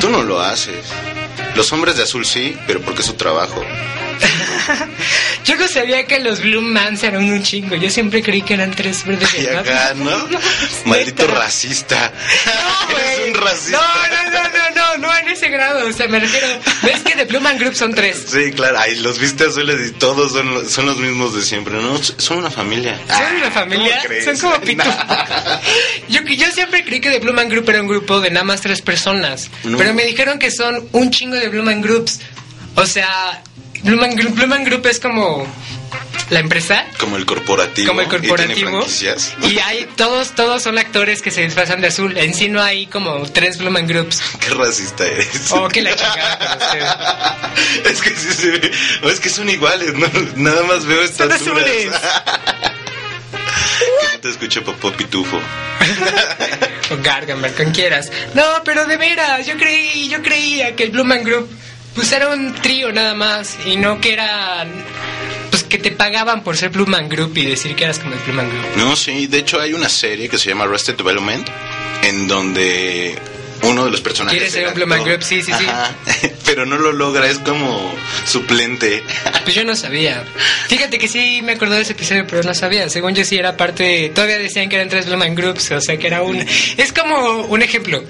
[0.00, 0.86] Tú no lo haces.
[1.56, 3.64] Los hombres de azul sí, pero porque es su trabajo.
[5.44, 7.76] Yo no sabía que los Blue Mans eran un chingo.
[7.76, 9.28] Yo siempre creí que eran tres verdes.
[9.38, 10.28] Y acá, ¿no?
[10.84, 12.12] Maldito racista.
[12.90, 13.78] Eres un racista.
[13.78, 15.86] No, no, no, no, no, no en ese grado.
[15.88, 16.46] O sea, me refiero.
[16.82, 18.26] ¿Ves que de Blue Man Group son tres?
[18.28, 18.78] Sí, claro.
[18.78, 21.98] Ay, los viste azules y todos son, son los mismos de siempre, ¿no?
[22.02, 23.00] Son una familia.
[23.08, 24.24] Son una familia, ¿cómo crees?
[24.24, 24.94] son como pitufos.
[26.08, 28.60] Yo, yo siempre creí que The Blue Man Group era un grupo de nada más
[28.60, 29.50] tres personas.
[29.64, 29.78] No.
[29.78, 32.20] Pero me dijeron que son un chingo de Blue Man Groups.
[32.74, 33.42] O sea,
[33.82, 35.46] Blue Man, Group, Blue Man Group es como
[36.30, 36.84] la empresa.
[36.98, 37.88] Como el corporativo.
[37.88, 38.70] Como el y corporativo.
[38.70, 39.34] franquicias.
[39.42, 42.16] Y hay todos, todos son actores que se disfrazan de azul.
[42.18, 44.20] En sí no hay como tres Blue Man Groups.
[44.40, 45.50] Qué racista eres.
[45.52, 46.78] Oh, que la chingada con.
[47.90, 48.70] Es que sí se ve.
[49.02, 50.08] o Es que son iguales, ¿no?
[50.36, 51.90] Nada más veo estas azules.
[54.12, 55.38] Que te escucho papá pitufo.
[56.90, 58.10] O Gargamel, con quieras.
[58.34, 61.48] No, pero de veras, yo creí, yo creía que el Blue Man Group
[61.98, 64.70] pues era un trío nada más y no que eran
[65.50, 68.20] pues que te pagaban por ser Blue Man Group y decir que eras como el
[68.20, 68.76] Blue Man Group.
[68.76, 71.48] No, sí, de hecho hay una serie que se llama Arrested Development
[72.04, 73.18] en donde
[73.62, 75.12] uno de los personajes ¿Quieres ser un Blue Man actor.
[75.14, 75.24] Group?
[75.24, 75.66] Sí, sí, sí.
[76.44, 77.94] Pero no lo logra, es como
[78.26, 79.02] suplente.
[79.44, 80.24] Pues yo no sabía.
[80.68, 82.88] Fíjate que sí me acordé de ese episodio, pero no sabía.
[82.88, 85.96] Según yo sí era parte, todavía decían que eran tres Blue Man Groups, o sea
[85.98, 86.36] que era un
[86.76, 88.02] es como un ejemplo.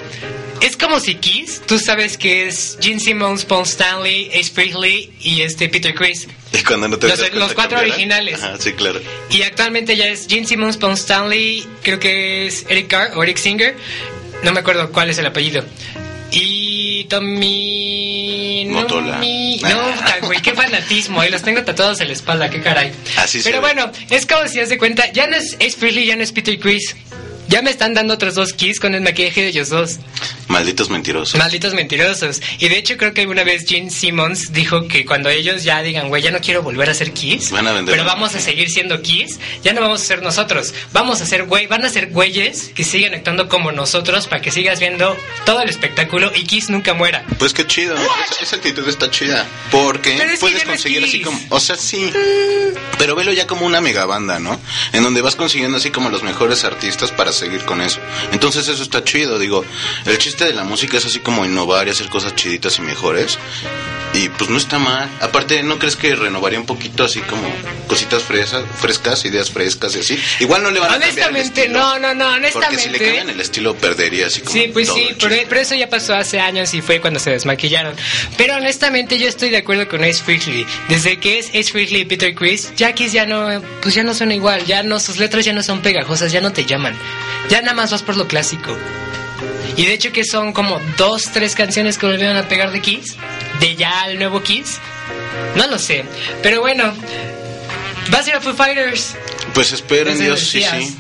[0.61, 5.42] Es como si Kiss, tú sabes que es Gene Simmons, Paul Stanley, Ace Frehley y
[5.42, 6.26] este Peter Chris.
[6.53, 8.42] Y cuando no te Los- los cuatro originales.
[8.42, 9.01] Ajá, sí, claro.
[9.30, 13.36] Y actualmente ya es Gene Simmons, Paul Stanley, creo que es Eric Carr o Eric
[13.36, 13.76] Singer.
[14.43, 15.64] No me acuerdo cuál es el apellido.
[16.30, 18.66] Y Tommy...
[18.68, 19.18] Motola.
[19.18, 21.20] No, güey, qué fanatismo.
[21.20, 22.93] Ahí los tengo tatuados en la espalda, qué caray.
[23.16, 26.16] Así Pero bueno, es como si das de cuenta, ya no es Ace Frehley, ya
[26.16, 26.95] no es Peter Chris.
[27.49, 29.99] Ya me están dando otros dos keys con el maquillaje de ellos dos.
[30.49, 31.38] Malditos mentirosos.
[31.38, 32.42] Malditos mentirosos.
[32.59, 36.09] Y de hecho creo que una vez Gene Simmons dijo que cuando ellos ya digan,
[36.09, 38.68] güey, ya no quiero volver a ser Kiss, Van a vender pero vamos a seguir
[38.70, 40.74] siendo Kiss, ya no vamos a ser nosotros.
[40.92, 44.51] Vamos a ser güey, van a ser güeyes que sigan actuando como nosotros para que
[44.51, 47.24] sigas viendo todo el espectáculo y Kiss nunca muera.
[47.38, 47.94] Pues qué chido.
[47.94, 49.46] Esa, esa actitud está chida.
[49.70, 51.38] Porque es puedes conseguir así como.
[51.49, 52.11] O sea, sí.
[52.99, 54.61] Pero velo ya como una mega banda, ¿no?
[54.92, 58.01] En donde vas consiguiendo así como los mejores artistas para seguir con eso.
[58.32, 59.39] Entonces eso está chido.
[59.39, 59.64] Digo,
[60.05, 63.39] el chiste de la música es así como innovar y hacer cosas chiditas y mejores.
[64.14, 65.09] Y pues no está mal.
[65.20, 67.43] Aparte, ¿no crees que renovaría un poquito así como
[67.86, 70.18] cositas fresas, frescas, ideas frescas y así?
[70.41, 71.78] Igual no le van a cambiar el Honestamente, estilo.
[71.78, 72.99] no, no, no, Porque si le honestamente.
[73.05, 74.53] cambian el estilo, perdería así como.
[74.55, 77.30] Sí, pues todo sí, pero, pero eso ya pasó hace años y fue cuando se
[77.30, 77.95] desmaquillaron.
[78.39, 80.66] Pero honestamente yo estoy de acuerdo con Ace Frehley.
[80.89, 84.14] Desde que es Ace Frehley y Peter Chris, ya Kiss ya no, pues ya no
[84.14, 86.97] son igual, ya no, sus letras ya no son pegajosas, ya no te llaman.
[87.51, 88.76] Ya nada más vas por lo clásico.
[89.76, 93.16] Y de hecho que son como dos, tres canciones que volvieron a pegar de Kiss,
[93.61, 94.78] de ya al nuevo Kiss.
[95.57, 96.05] No lo sé,
[96.43, 96.93] pero bueno.
[98.11, 99.14] ¿Vas a ir a Foo Fighters?
[99.55, 100.97] Pues espero en Eso Dios, sí, sí.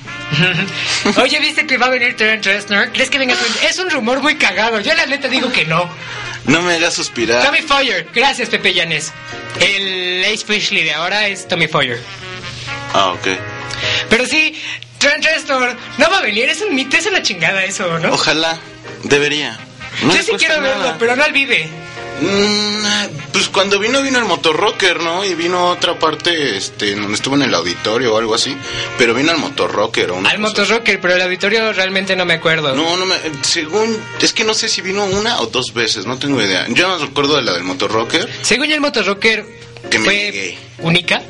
[1.22, 2.92] Oye, ¿viste que va a venir Trent Reznor?
[2.92, 3.62] ¿Crees que venga Trent?
[3.62, 4.80] Es un rumor muy cagado.
[4.80, 5.88] Yo la neta digo que no.
[6.44, 7.44] No me hagas suspirar.
[7.44, 8.06] Tommy Foyer.
[8.14, 9.12] Gracias, Pepe Llanes.
[9.60, 12.00] El Ace Frehley de ahora es Tommy Foyer.
[12.94, 13.28] Ah, ok.
[14.08, 14.54] Pero sí,
[14.98, 16.48] Trent Reznor no va a venir.
[16.48, 18.12] Es un mito, es una chingada eso, ¿no?
[18.12, 18.58] Ojalá,
[19.04, 19.58] debería.
[20.02, 21.68] No Yo sí quiero verlo, pero no al vive.
[22.20, 25.24] Mm, pues cuando vino, vino el motorrocker, ¿no?
[25.24, 28.56] Y vino otra parte, este, donde estuvo en el auditorio o algo así.
[28.96, 32.74] Pero vino al motorrocker Al cosa Motorrocker, pero el auditorio realmente no me acuerdo.
[32.74, 33.16] No, no me.
[33.42, 33.96] Según.
[34.20, 36.66] Es que no sé si vino una o dos veces, no tengo idea.
[36.70, 38.28] Yo no recuerdo de la del motorrocker.
[38.42, 39.46] Según yo, el Motorrocker
[39.88, 41.22] Que me fue única.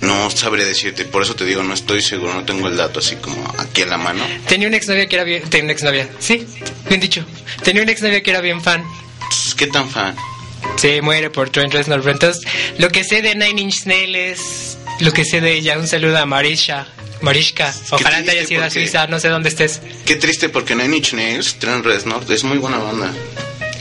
[0.00, 3.16] No sabré decirte, por eso te digo, no estoy seguro, no tengo el dato así
[3.16, 4.24] como aquí en la mano.
[4.48, 5.42] Tenía una exnovia que era bien...
[5.50, 6.46] Tenía una exnovia, sí,
[6.88, 7.24] bien dicho.
[7.62, 8.82] Tenía una exnovia que era bien fan.
[9.22, 10.16] Entonces, ¿Qué tan fan?
[10.76, 12.06] Se muere por Trent Reznor.
[12.08, 12.42] Entonces,
[12.78, 15.78] lo que sé de Nine Inch Nails es lo que sé de ella.
[15.78, 16.86] Un saludo a Marisha.
[17.20, 17.74] Marishka.
[17.90, 19.80] Ojalá te haya triste sido a Suiza, no sé dónde estés.
[20.06, 23.12] Qué triste porque Nine Inch Nails, Trent Reznor, es muy buena banda.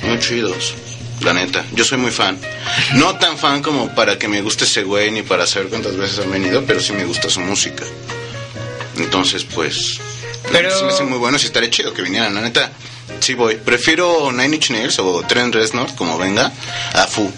[0.03, 0.73] Muy chidos.
[1.21, 2.39] La neta, yo soy muy fan.
[2.93, 6.19] No tan fan como para que me guste ese güey ni para saber cuántas veces
[6.19, 7.83] han venido, pero sí me gusta su música.
[8.97, 9.99] Entonces, pues.
[10.51, 12.33] Pero- Se me hace muy bueno si estaría chido que vinieran.
[12.33, 12.71] La neta,
[13.19, 13.55] sí voy.
[13.55, 16.51] Prefiero Nine Inch Nails o Trent Reznor, como venga,
[16.93, 17.29] a Fu.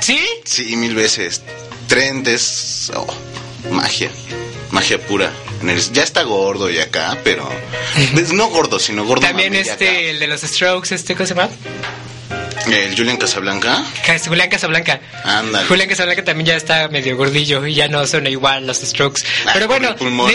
[0.00, 0.20] ¿Sí?
[0.44, 1.42] Sí, mil veces.
[1.88, 2.92] Trent es.
[2.94, 3.06] oh,
[3.70, 4.10] magia.
[4.70, 5.32] Magia pura.
[5.62, 7.48] En el- Ya está gordo y acá, pero.
[8.12, 9.22] pues, no gordo, sino gordo.
[9.26, 11.48] También mami, y este, el de los Strokes, este, ¿cómo se llama?
[12.66, 13.84] El Julian Casablanca.
[14.04, 15.00] Cas- Julián Casablanca.
[15.24, 15.66] Ándale.
[15.68, 19.22] Julián Casablanca también ya está medio gordillo y ya no suena igual los Strokes.
[19.46, 20.32] Ah, Pero bueno, pulmón,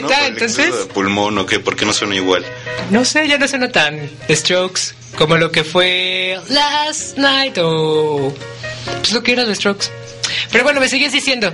[0.94, 1.60] pulmón o qué?
[1.60, 2.46] ¿Por qué no suena igual?
[2.90, 8.34] no sé, ya no suena tan Strokes como lo que fue Last Night o
[9.00, 9.88] pues lo que era The Strokes.
[10.52, 11.54] Pero bueno, me sigues diciendo.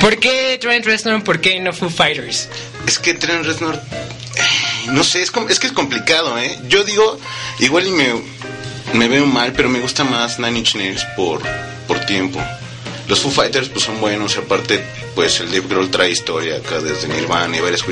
[0.00, 1.22] ¿Por qué Trent Reznor?
[1.22, 2.48] ¿Por qué no Foo Fighters?
[2.88, 6.58] Es que Trent Reznor, eh, no sé, es, es que es complicado, ¿eh?
[6.68, 7.18] Yo digo,
[7.60, 8.12] igual y me,
[8.94, 11.40] me veo mal, pero me gusta más Nine Inch Nails por,
[11.86, 12.40] por tiempo.
[13.08, 14.82] Los Foo Fighters pues son buenos, aparte
[15.14, 17.84] pues el Dave Grohl trae historia acá desde Nirvana y varias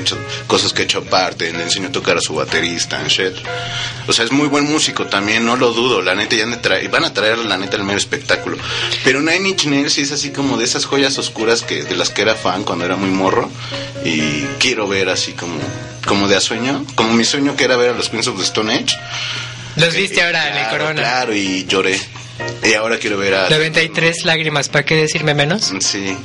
[0.47, 3.33] cosas que ha hecho aparte, le enseñó a tocar a su baterista shit.
[4.07, 7.05] O sea, es muy buen músico también, no lo dudo, la neta ya traer, van
[7.05, 8.59] a traer la neta el mero espectáculo.
[9.05, 12.11] Pero Nine Inch Nails sí es así como de esas joyas oscuras que de las
[12.11, 13.51] que era fan cuando era muy morro
[14.05, 15.59] y quiero ver así como
[16.07, 18.43] como de a sueño, como mi sueño que era ver a los Queens of the
[18.43, 18.99] Stone Age.
[19.77, 21.03] Los viste ahora en el Corona.
[21.03, 21.99] Claro, y lloré.
[22.65, 25.73] Y ahora quiero ver a 93 lágrimas, ¿para qué decirme menos?
[25.81, 26.17] Sí,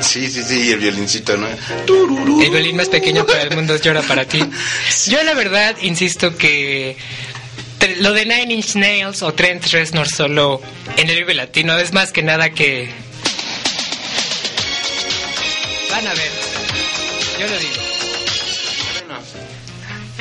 [0.00, 1.48] sí, sí, sí, y el violincito, ¿no?
[1.48, 4.44] El violín más pequeño para el mundo llora para ti.
[5.06, 6.96] Yo la verdad insisto que
[7.98, 10.60] lo de Nine Inch Nails o Trent Reznor solo
[10.96, 12.90] en el Vive Latino es más que nada que...
[15.90, 16.30] Van a ver.
[17.40, 17.85] Yo lo digo.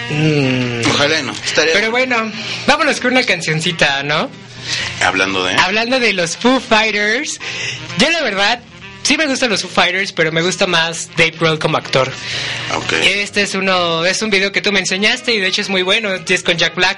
[0.10, 0.82] Mm.
[0.89, 1.34] Ojalá no.
[1.43, 2.32] Estaría Pero bueno,
[2.68, 4.30] vámonos con una cancioncita, ¿no?
[5.03, 7.39] hablando de Hablando de los Foo Fighters,
[7.99, 8.60] yo la verdad
[9.03, 12.12] sí me gustan los Foo Fighters, pero me gusta más Dave Grohl como actor.
[13.03, 15.84] Este es uno, es un video que tú me enseñaste y de hecho es muy
[15.84, 16.97] bueno, es con Jack Black.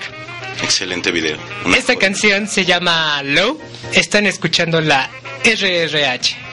[0.63, 1.37] excelente video.
[1.65, 3.59] Una Esta canción se llama Low.
[3.93, 5.09] Están escuchando la
[5.43, 6.46] RRH.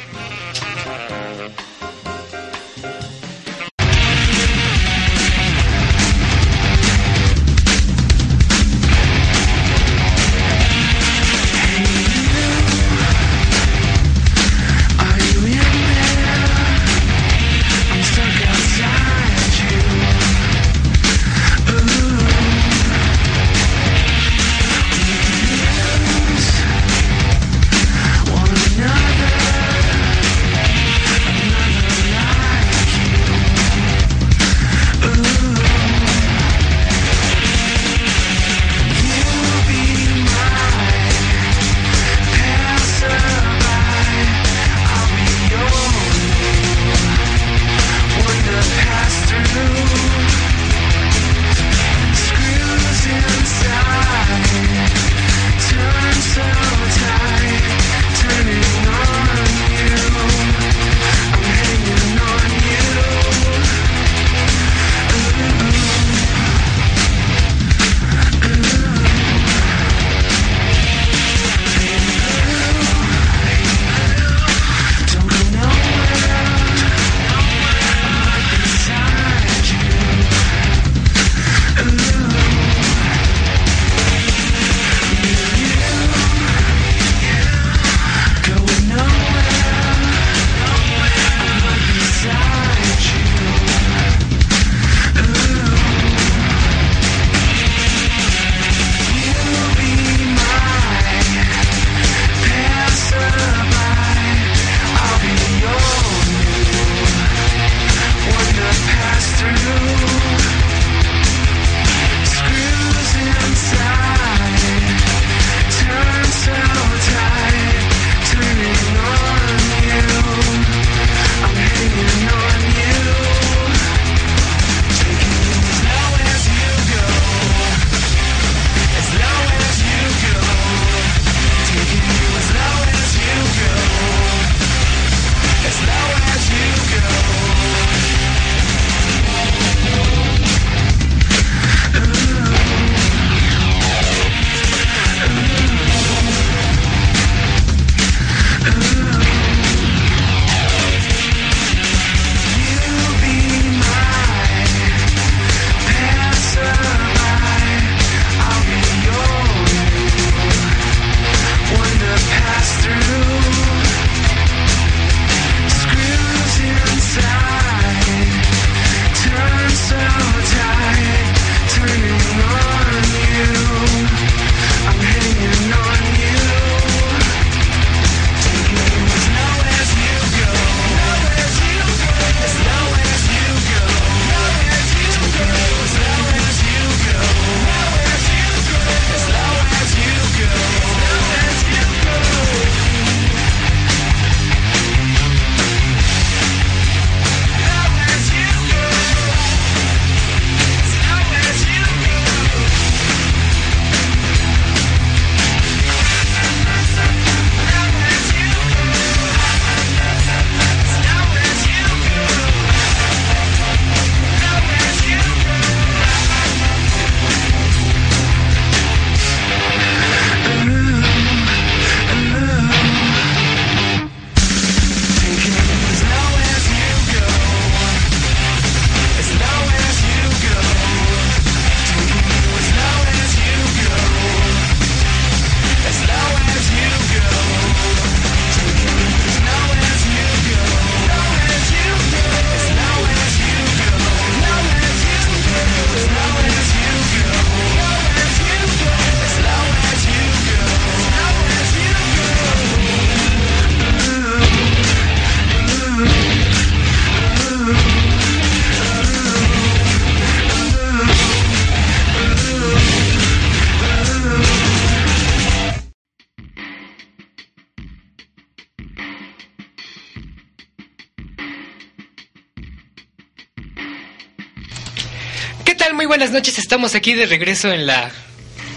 [276.24, 276.58] Buenas noches.
[276.58, 278.10] Estamos aquí de regreso en la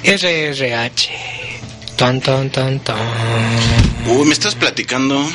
[0.03, 1.09] RRH.
[1.95, 2.97] Ton, ton, ton, ton.
[4.05, 5.25] Uy, me estás platicando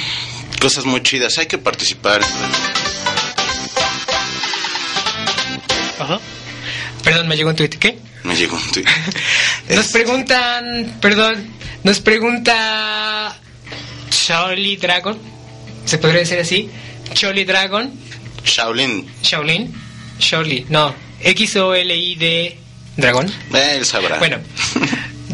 [0.61, 1.39] cosas muy chidas.
[1.39, 2.21] Hay que participar.
[5.99, 6.21] Ajá.
[7.03, 7.71] Perdón, me llegó un tweet.
[7.71, 7.99] ¿Qué?
[8.25, 8.85] Me llegó un tweet.
[9.71, 11.49] Nos Es- preguntan, perdón,
[11.83, 13.39] nos pregunta
[14.11, 15.19] Charlie Dragon.
[15.87, 16.69] ¿Se podría decir así?
[17.15, 17.91] Charlie Dragon.
[18.45, 19.09] Shaolin.
[19.23, 19.73] Shaolin.
[20.19, 20.95] Charlie, no.
[21.23, 22.57] X-O-L-I-D
[22.97, 23.27] Dragón.
[23.55, 24.19] Eh, Él sabrá.
[24.19, 24.39] Bueno,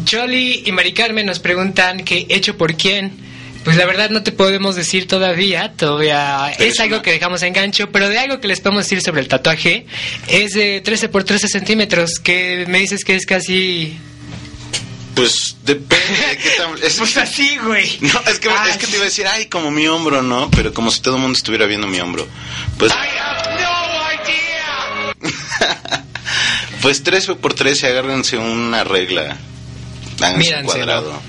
[0.09, 3.27] Jolly y Mari Carmen nos preguntan que hecho por quién.
[3.65, 7.43] Pues la verdad no te podemos decir todavía, todavía Pero es algo una- que dejamos
[7.43, 9.85] en gancho, pero de algo que les podemos decir sobre el tatuaje
[10.29, 13.97] es de 13 por 13 centímetros, que me dices que es casi...
[15.13, 16.71] Pues depende de qué tan...
[16.83, 17.97] Es, Pues así, güey.
[17.99, 18.71] No, es que, Ay.
[18.71, 20.49] es que te iba a decir, ay, como mi hombro, ¿no?
[20.51, 22.25] Pero como si todo el mundo estuviera viendo mi hombro.
[22.77, 22.93] Pues...
[26.81, 29.37] pues 13 por 13, agárrense una regla.
[30.21, 31.21] Háganse un cuadrado.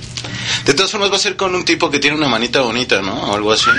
[0.65, 3.15] De todas formas va a ser con un tipo que tiene una manita bonita, ¿no?
[3.31, 3.71] O algo así.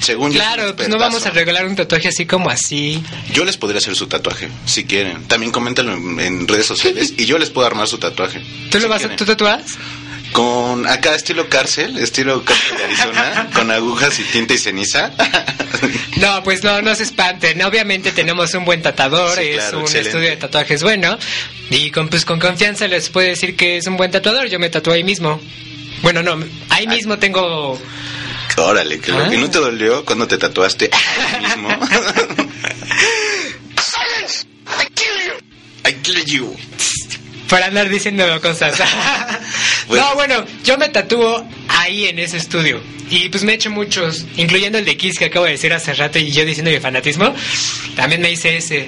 [0.00, 3.02] Según Claro, pues no vamos a regalar un tatuaje así como así.
[3.32, 5.26] Yo les podría hacer su tatuaje, si quieren.
[5.26, 8.40] También coméntenlo en, en redes sociales y yo les puedo armar su tatuaje.
[8.70, 9.16] ¿Tú si lo vas a, quieren.
[9.16, 9.62] tú tatúas?
[10.32, 15.12] Con acá estilo cárcel, estilo cárcel de Arizona, con agujas y tinta y ceniza.
[16.16, 17.62] No, pues no, no se espanten.
[17.62, 20.08] Obviamente tenemos un buen tatuador, Sí, es claro, un excelente.
[20.08, 21.16] estudio de tatuajes bueno.
[21.70, 24.48] Y con, pues, con confianza les puedo decir que es un buen tatuador.
[24.48, 25.40] Yo me tatué ahí mismo.
[26.02, 27.80] Bueno, no, ahí mismo tengo...
[28.56, 29.28] Órale, que lo Ah.
[29.30, 31.68] que no te dolió cuando te tatuaste ahí mismo.
[35.86, 36.56] I kill you.
[37.48, 38.76] Para andar diciendo cosas.
[39.88, 40.06] Bueno.
[40.06, 42.78] No, bueno, yo me tatúo ahí en ese estudio.
[43.08, 45.94] Y pues me he hecho muchos, incluyendo el de Kiss que acabo de decir hace
[45.94, 47.34] rato y yo diciendo mi fanatismo.
[47.96, 48.86] También me hice ese.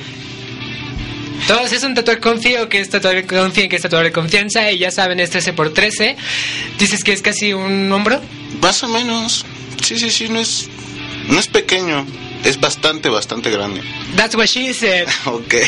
[1.46, 4.78] Todos es un tatuador, confío que es tatuador, confíen que es tatuador de confianza y
[4.78, 6.16] ya saben, es 13 por 13.
[6.78, 8.20] Dices que es casi un hombro.
[8.60, 9.46] Más o menos.
[9.82, 10.68] Sí, sí, sí, no es,
[11.30, 12.06] no es pequeño.
[12.44, 13.82] Es bastante, bastante grande.
[14.16, 15.06] That's what she said.
[15.26, 15.54] Ok.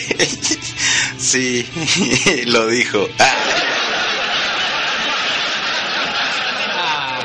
[1.18, 1.64] Sí,
[2.46, 3.08] lo dijo.
[3.18, 3.34] Ah,
[6.74, 7.20] Ah.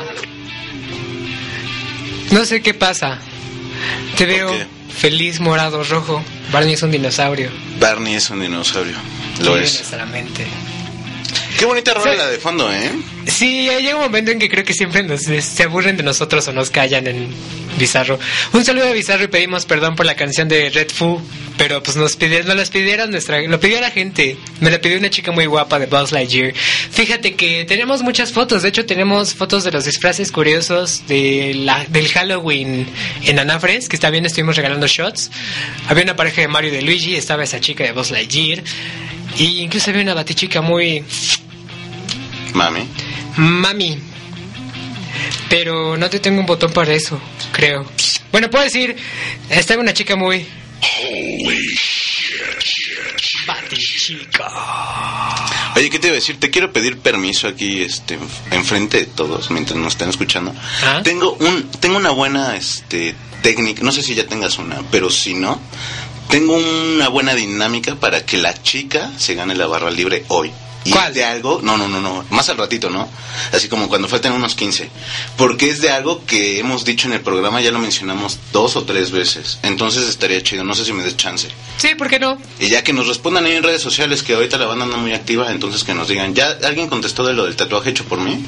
[2.30, 3.18] No sé qué pasa.
[4.16, 4.52] Te veo
[4.96, 6.22] feliz, morado, rojo.
[6.52, 7.50] Barney es un dinosaurio.
[7.80, 8.96] Barney es un dinosaurio.
[9.40, 9.74] Lo Sí, es.
[9.74, 10.46] nuestra mente.
[11.58, 12.92] Qué bonita rola la de fondo, ¿eh?
[13.26, 16.52] Sí, llega un momento en que creo que siempre nos, se aburren de nosotros o
[16.52, 17.28] nos callan en
[17.78, 18.18] Bizarro.
[18.52, 21.22] Un saludo a Bizarro y pedimos perdón por la canción de Red Foo,
[21.56, 24.36] pero pues nos pidieron, nos las pidieron nuestra, lo pidió la gente.
[24.60, 26.54] Me la pidió una chica muy guapa de Buzz Lightyear.
[26.54, 31.84] Fíjate que tenemos muchas fotos, de hecho tenemos fotos de los disfraces curiosos de la,
[31.86, 32.86] del Halloween
[33.24, 35.30] en Anafres, que también estuvimos regalando shots.
[35.88, 38.62] Había una pareja de Mario y de Luigi, estaba esa chica de Buzz Lightyear.
[39.36, 41.04] Y incluso había una batichica muy
[42.54, 42.88] Mami.
[43.36, 43.98] Mami.
[45.48, 47.20] Pero no te tengo un botón para eso,
[47.52, 47.86] creo.
[48.32, 48.96] Bueno, puedo decir,
[49.50, 50.46] estaba una chica muy...
[53.46, 54.48] Batichica.
[55.74, 56.38] Oye, ¿qué te iba a decir?
[56.38, 58.18] Te quiero pedir permiso aquí, este,
[58.50, 60.54] enfrente de todos, mientras nos están escuchando.
[60.82, 61.00] ¿Ah?
[61.02, 65.34] Tengo un, tengo una buena, este, técnica, no sé si ya tengas una, pero si
[65.34, 65.60] no,
[66.28, 70.52] tengo una buena dinámica para que la chica se gane la barra libre hoy.
[70.88, 71.08] Y ¿Cuál?
[71.08, 73.08] es de algo, no, no, no, no, más al ratito, ¿no?
[73.52, 74.88] Así como cuando falten unos 15.
[75.36, 78.84] Porque es de algo que hemos dicho en el programa, ya lo mencionamos dos o
[78.84, 79.58] tres veces.
[79.62, 81.48] Entonces estaría chido, no sé si me des chance.
[81.76, 82.38] Sí, ¿por qué no?
[82.58, 85.12] Y ya que nos respondan ahí en redes sociales, que ahorita la banda anda muy
[85.12, 88.42] activa, entonces que nos digan, ¿ya alguien contestó de lo del tatuaje hecho por mí?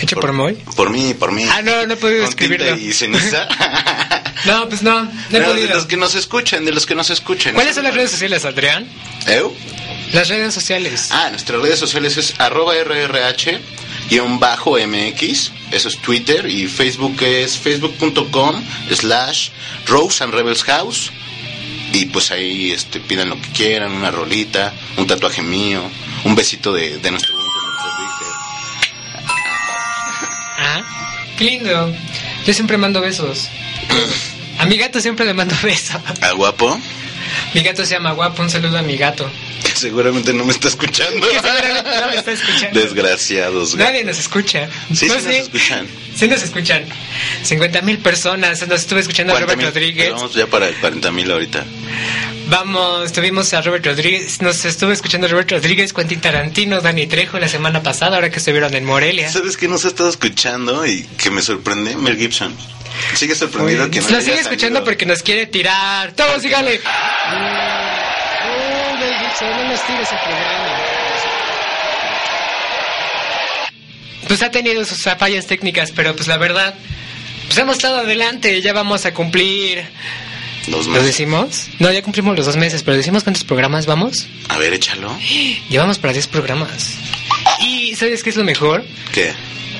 [0.00, 0.54] ¿Hecho por Moy?
[0.76, 1.44] Por mí, por mí.
[1.48, 2.76] Ah, no, no he podido escribirlo.
[2.76, 3.48] y ceniza.
[4.44, 7.08] No, pues no, no he Pero de los que nos escuchen, de los que nos
[7.10, 7.54] escuchen.
[7.54, 8.86] ¿Cuáles son las redes sociales, Adrián?
[9.26, 9.54] ¿Eu?
[10.12, 11.08] Las redes sociales.
[11.10, 13.60] Ah, nuestras redes sociales es arroba rrh
[14.08, 19.48] guion bajo mx, eso es Twitter, y Facebook es facebook.com slash
[19.86, 21.10] Rose and Rebels House.
[21.92, 25.82] Y pues ahí este, pidan lo que quieran, una rolita, un tatuaje mío,
[26.24, 27.34] un besito de, de nuestro.
[30.58, 30.82] Ah,
[31.38, 31.94] qué lindo.
[32.46, 33.48] Yo siempre mando besos.
[34.58, 36.00] A mi gato siempre le mando besos.
[36.20, 36.78] ¿Al guapo?
[37.54, 39.28] Mi gato se llama Guapo, un saludo a mi gato.
[39.74, 41.26] Que seguramente no me está escuchando.
[41.28, 42.80] Que seguramente no me está escuchando.
[42.80, 43.74] Desgraciados.
[43.76, 43.84] güey.
[43.86, 44.68] Nadie nos escucha.
[44.94, 45.86] Sí, No, sí, nos escuchan.
[46.16, 46.84] Sí nos escuchan.
[47.42, 48.66] 50 mil personas.
[48.66, 49.66] Nos estuve escuchando a 40 Robert mil.
[49.66, 50.12] Rodríguez.
[50.12, 51.64] Vamos ya para 40 mil ahorita.
[52.46, 54.40] Vamos, tuvimos a Robert Rodríguez.
[54.42, 58.38] Nos estuve escuchando a Robert Rodríguez, Quentin Tarantino, Dani Trejo la semana pasada, ahora que
[58.38, 59.30] estuvieron en Morelia.
[59.32, 61.96] ¿Sabes qué nos ha estado escuchando y que me sorprende?
[61.96, 62.54] Mel Gibson.
[63.14, 64.84] Sigue sorprendido que no Lo sigue escuchando salido.
[64.84, 66.12] porque nos quiere tirar.
[66.12, 66.80] Todos dígale.
[69.40, 70.78] No nos el programa.
[74.28, 76.74] Pues ha tenido sus fallas técnicas, pero pues la verdad,
[77.46, 79.84] pues hemos estado adelante, ya vamos a cumplir...
[80.68, 81.06] Dos ¿Lo meses.
[81.08, 81.66] decimos?
[81.78, 84.26] No, ya cumplimos los dos meses, pero decimos cuántos programas vamos.
[84.48, 85.14] A ver, échalo.
[85.68, 86.94] Llevamos para 10 programas.
[87.60, 88.84] Y ¿sabes qué es lo mejor?
[89.12, 89.32] ¿Qué?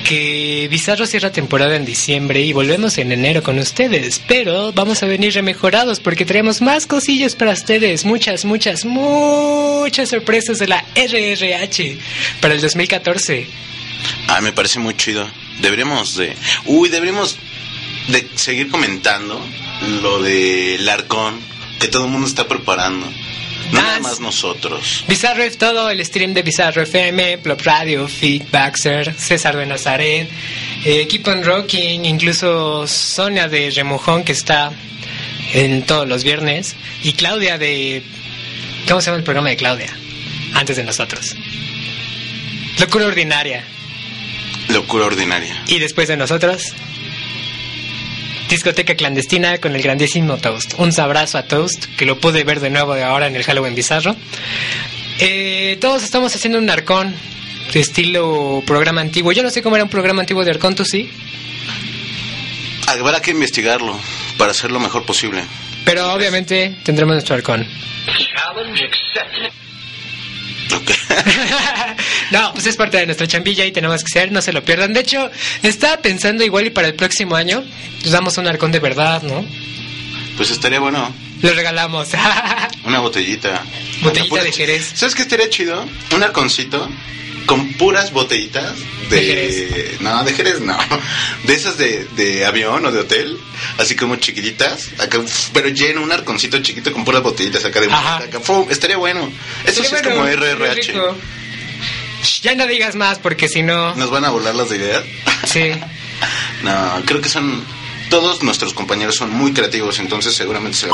[0.03, 4.21] Que Bizarro cierra temporada en diciembre y volvemos en enero con ustedes.
[4.27, 8.05] Pero vamos a venir remejorados porque traemos más cosillas para ustedes.
[8.05, 11.97] Muchas, muchas, muchas sorpresas de la RRH
[12.39, 13.47] para el 2014.
[14.27, 15.27] Ah, me parece muy chido.
[15.61, 16.35] Deberíamos de...
[16.65, 17.37] Uy, deberíamos
[18.07, 19.39] de seguir comentando
[20.01, 21.39] lo del arcón
[21.79, 23.05] que todo el mundo está preparando.
[23.71, 25.03] No nada más nosotros.
[25.07, 30.29] Bizarro todo, el stream de Bizarro FM, Plop Radio, Feedbackser, César de Nazaret,
[30.83, 34.71] eh, Keep on Rocking, incluso Sonia de Remojón que está
[35.53, 38.03] en todos los viernes, y Claudia de...
[38.87, 39.89] ¿Cómo se llama el programa de Claudia?
[40.53, 41.35] Antes de nosotros.
[42.79, 43.63] Locura Ordinaria.
[44.69, 45.63] Locura ordinaria.
[45.67, 46.73] Y después de nosotros,
[48.49, 50.73] discoteca clandestina con el grandísimo Toast.
[50.77, 53.75] Un abrazo a Toast, que lo pude ver de nuevo de ahora en el Halloween
[53.75, 54.15] Bizarro.
[55.19, 57.15] Eh, todos estamos haciendo un arcón
[57.73, 59.31] de estilo programa antiguo.
[59.31, 61.09] Yo no sé cómo era un programa antiguo de arcón, ¿tú sí?
[62.87, 63.97] Habrá que investigarlo
[64.37, 65.43] para hacer lo mejor posible.
[65.83, 67.67] Pero obviamente tendremos nuestro arcón.
[72.31, 74.93] No, pues es parte de nuestra chambilla y tenemos que ser, no se lo pierdan.
[74.93, 75.29] De hecho,
[75.61, 77.63] estaba pensando igual y para el próximo año,
[78.03, 79.45] nos damos un arcón de verdad, ¿no?
[80.35, 81.13] Pues estaría bueno.
[81.41, 82.09] Lo regalamos.
[82.83, 83.63] Una botellita.
[84.01, 84.91] Botellita de Jerez.
[84.95, 85.85] ¿Sabes qué estaría chido?
[86.13, 86.89] Un arconcito
[87.45, 88.73] con puras botellitas
[89.09, 89.15] de...
[89.15, 90.01] De Jerez.
[90.01, 90.77] No, de Jerez no.
[91.43, 93.37] De esas de, de avión o de hotel.
[93.77, 94.89] Así como chiquititas.
[94.99, 95.19] Acá,
[95.53, 97.91] pero lleno, un arconcito chiquito con puras botellitas acá de...
[97.91, 98.39] Acá,
[98.69, 99.31] estaría bueno.
[99.65, 100.93] Eso sí Estaría es como bueno, RRH.
[102.41, 103.95] Ya no digas más porque si no...
[103.95, 105.03] ¿Nos van a volar las ideas?
[105.47, 105.71] Sí.
[106.63, 107.63] No, creo que son...
[108.09, 110.87] Todos nuestros compañeros son muy creativos, entonces seguramente se...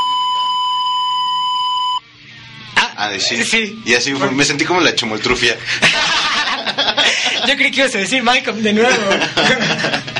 [3.01, 3.41] a decir.
[3.41, 3.81] Ah, sí.
[3.85, 5.57] Y así fue, me sentí como la chumoltrufia.
[7.47, 8.91] Yo creí que ibas a decir Malcolm de nuevo.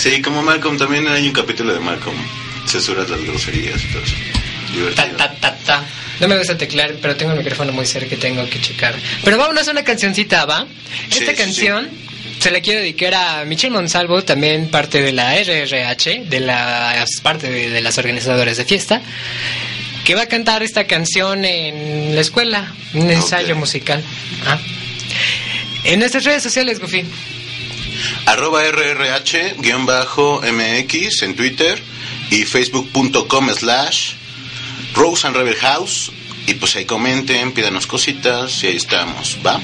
[0.00, 2.16] Sí, como Malcolm, también hay un capítulo de Malcolm.
[2.66, 4.14] Censuras las groserías y todo eso.
[4.72, 5.16] Divertido.
[5.18, 5.84] Ta, ta, ta.
[6.20, 8.94] No me gusta teclar, pero tengo el micrófono muy cerca que tengo que checar.
[9.22, 10.66] Pero vámonos a una cancioncita, ¿va?
[11.10, 11.90] Esta sí, canción
[12.38, 17.50] se la quiero dedicar a Michelle Monsalvo, también parte de la RRH, de las parte
[17.50, 19.02] de, de las organizadoras de fiesta,
[20.04, 24.02] que va a cantar esta canción en la escuela, un ensayo musical.
[24.46, 24.58] Ah.
[25.84, 27.04] En nuestras redes sociales, Goofy.
[28.26, 29.62] Arroba RRH-MX
[31.22, 31.80] en Twitter
[32.30, 34.12] y facebook.com slash
[34.94, 36.12] Rose and Rebel House.
[36.46, 39.60] Y pues ahí comenten, pídanos cositas y ahí estamos, ¿va?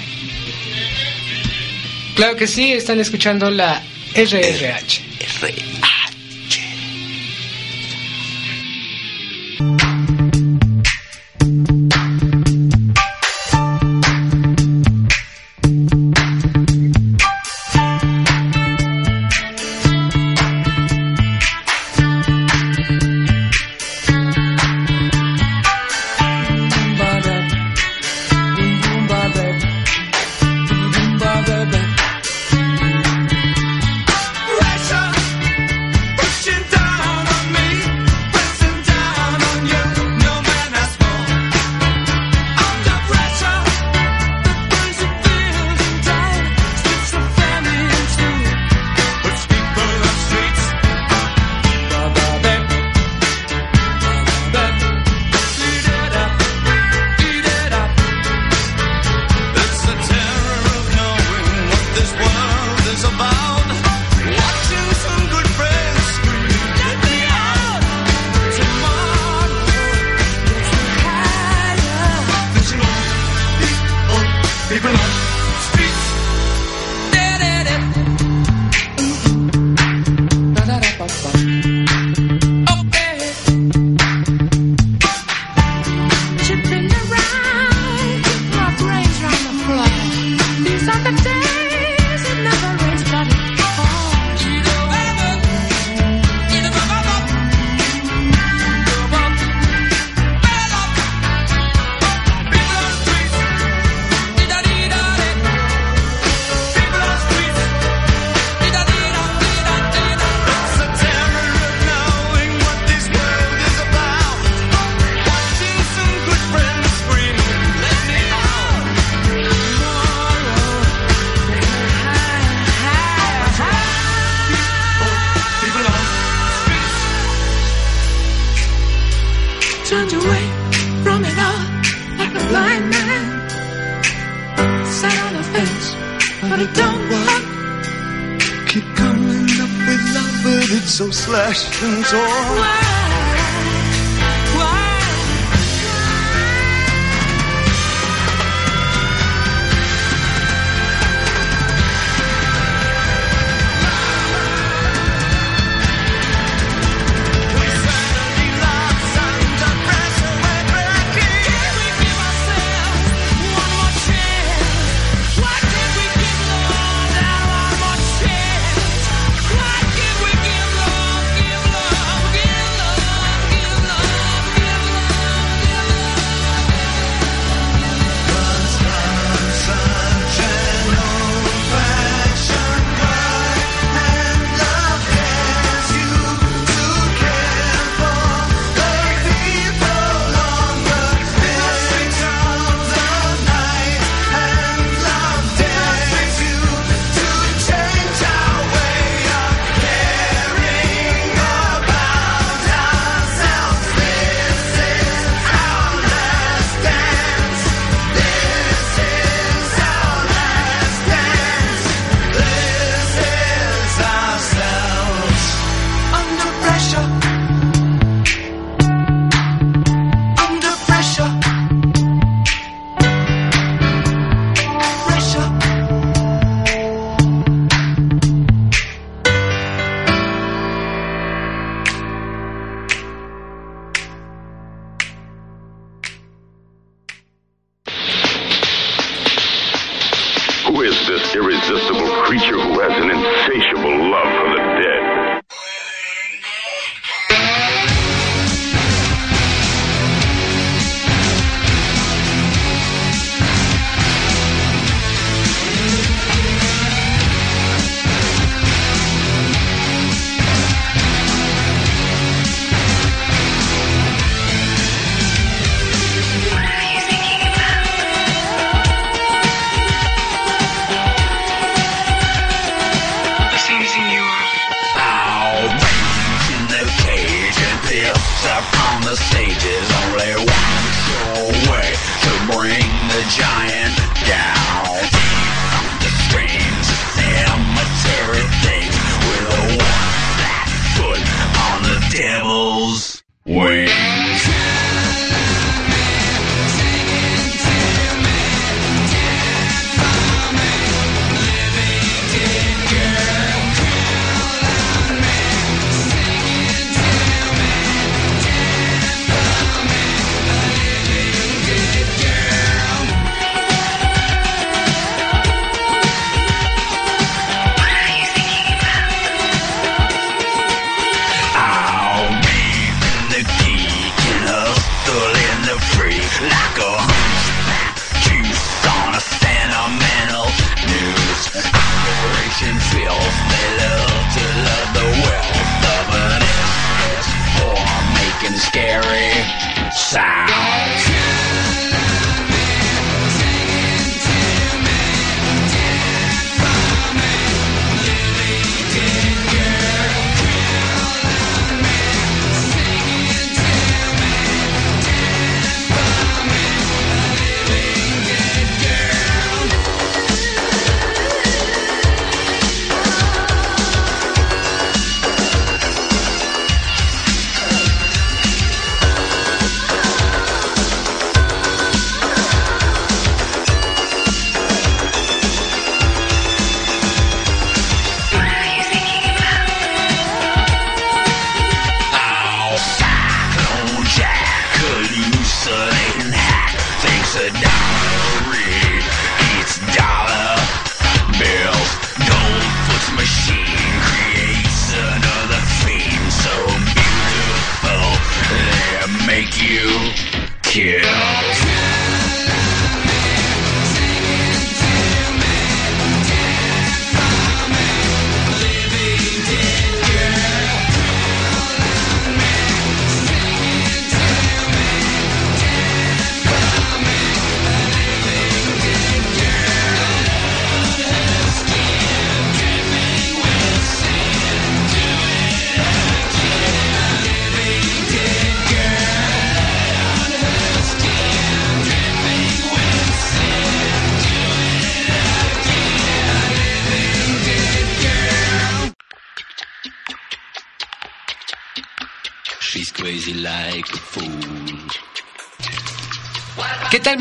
[2.14, 3.82] Claro que sí, están escuchando la
[4.14, 5.06] RRH.
[9.58, 10.25] Pressure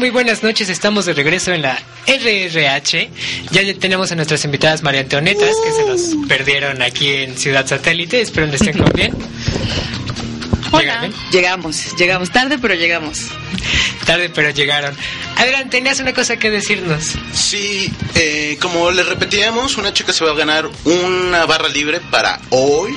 [0.05, 3.09] Muy buenas noches, estamos de regreso en la RRH.
[3.49, 7.65] Ya ya tenemos a nuestras invitadas María Antonieta, que se nos perdieron aquí en Ciudad
[7.65, 8.21] Satélite.
[8.21, 9.15] Espero que estén con bien.
[10.71, 11.09] Hola.
[11.31, 13.31] Llegamos, llegamos tarde, pero llegamos.
[14.05, 14.95] Tarde, pero llegaron.
[15.37, 17.15] Adrián, tenías una cosa que decirnos.
[17.33, 22.39] Sí, eh, como les repetíamos, una chica se va a ganar una barra libre para
[22.51, 22.95] hoy.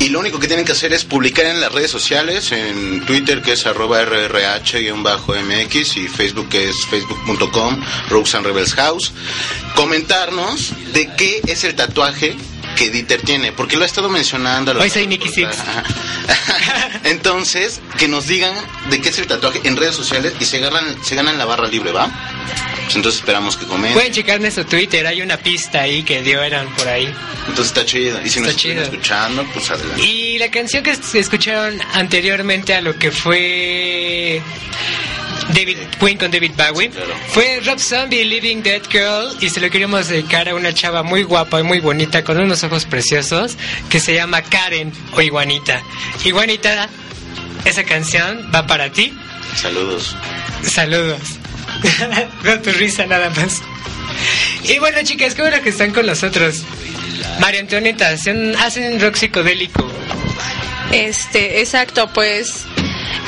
[0.00, 3.42] Y lo único que tienen que hacer es publicar en las redes sociales, en Twitter
[3.42, 7.78] que es arroba rrh-mx y Facebook que es facebook.com
[8.08, 9.12] Roxanne Rebels House,
[9.74, 12.34] comentarnos de qué es el tatuaje
[12.76, 14.72] que Dieter tiene, porque lo ha estado mencionando.
[14.72, 15.44] Hoy soy Nicky.
[15.44, 15.84] Ajá.
[17.04, 18.54] Entonces, que nos digan
[18.88, 21.68] de qué es el tatuaje en redes sociales y se ganan, se ganan la barra
[21.68, 22.10] libre, ¿va?
[22.90, 23.92] Pues entonces esperamos que comenten.
[23.92, 27.06] Pueden checar nuestro Twitter, hay una pista ahí que dio eran por ahí.
[27.46, 28.20] Entonces está chido.
[28.24, 30.02] Y si nos Está están escuchando, pues adelante.
[30.02, 34.42] Y la canción que escucharon anteriormente a lo que fue
[35.54, 36.90] David Queen con David Bowie
[37.28, 41.22] fue Rob Zombie Living Dead Girl y se lo queríamos dedicar a una chava muy
[41.22, 43.56] guapa y muy bonita con unos ojos preciosos
[43.88, 45.80] que se llama Karen o Iguanita.
[46.24, 46.88] Iguanita,
[47.64, 49.16] esa canción va para ti.
[49.54, 50.16] Saludos.
[50.64, 51.39] Saludos.
[52.42, 53.62] Veo tu risa nada más.
[54.64, 56.64] Y bueno, chicas, qué bueno que están con nosotros.
[57.40, 59.86] María Antonieta, hacen, hacen rock psicodélico.
[60.92, 62.66] Este, exacto, pues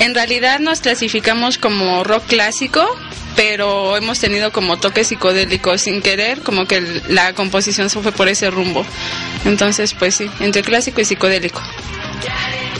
[0.00, 2.84] en realidad nos clasificamos como rock clásico,
[3.36, 8.28] pero hemos tenido como toques psicodélicos sin querer, como que la composición se fue por
[8.28, 8.84] ese rumbo.
[9.44, 11.62] Entonces, pues sí, entre clásico y psicodélico.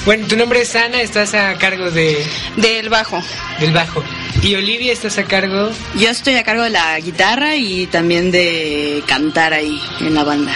[0.04, 2.26] Bueno, tu nombre es Ana, estás a cargo de...
[2.56, 3.22] Del bajo.
[3.60, 4.02] Del bajo.
[4.40, 5.70] Y Olivia, estás a cargo...
[5.94, 10.52] Yo estoy a cargo de la guitarra y también de cantar ahí en la banda.